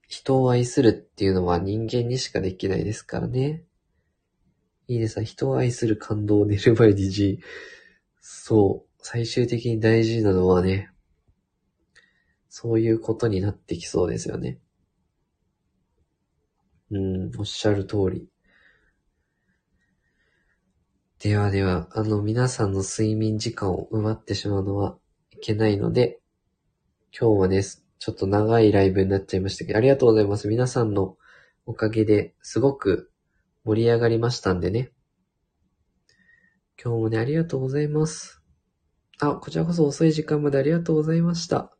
[0.07, 3.64] 人を愛するっていうのは人間にしかできないですからね。
[4.88, 7.39] いいねさん、人を愛する感動を寝る前に G。
[8.19, 8.91] そう。
[9.03, 10.89] 最終的に大事なのはね、
[12.53, 14.60] そういうことになってきそうですよね。
[16.91, 18.28] うん、おっしゃる通り。
[21.19, 24.98] ではでは、あの、皆さんの睡眠時間を奪ってしまうのは
[25.32, 26.19] いけないので、
[27.18, 30.49] 今日はね、ちょっと長いライブになっちゃいましたけど、ありがとうございます。
[30.49, 31.15] 皆さんの
[31.65, 33.14] おかげですごく
[33.64, 34.91] 盛り上がりましたんでね。
[36.84, 38.41] 今日もね、ありがとうございます。
[39.22, 41.72] あ、こちらこそ遅い時間までありがとうございました。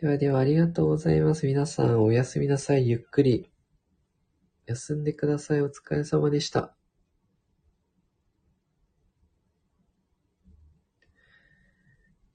[0.00, 1.46] ではではありがとうございます。
[1.46, 2.88] 皆さんおやすみなさい。
[2.88, 3.50] ゆっくり
[4.64, 5.60] 休んでください。
[5.60, 6.74] お疲れ様でした。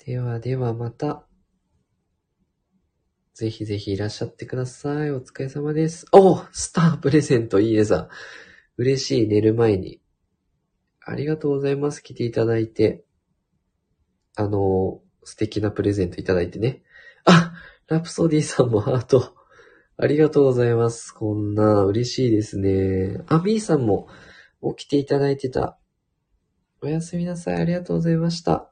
[0.05, 1.25] ではではまた。
[3.33, 5.09] ぜひぜひいらっしゃってください。
[5.09, 6.05] お疲れ様です。
[6.11, 8.09] おスタープレゼントいいねさん。
[8.77, 9.99] 嬉しい寝る前に。
[11.03, 12.01] ありがとうございます。
[12.01, 13.03] 来ていただいて。
[14.35, 16.84] あの、素敵なプレゼントいただいてね。
[17.87, 19.35] ラプソディさんもハート。
[19.97, 21.11] ありがとうございます。
[21.11, 23.23] こんな、嬉しいですね。
[23.27, 24.07] あ、B さんも
[24.75, 25.77] 起きていただいてた。
[26.81, 27.55] おやすみなさい。
[27.55, 28.71] ありがとうございました。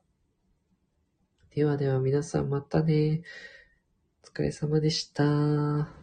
[1.55, 3.23] ではでは皆さんまたね。
[4.23, 6.02] お疲れ様でした。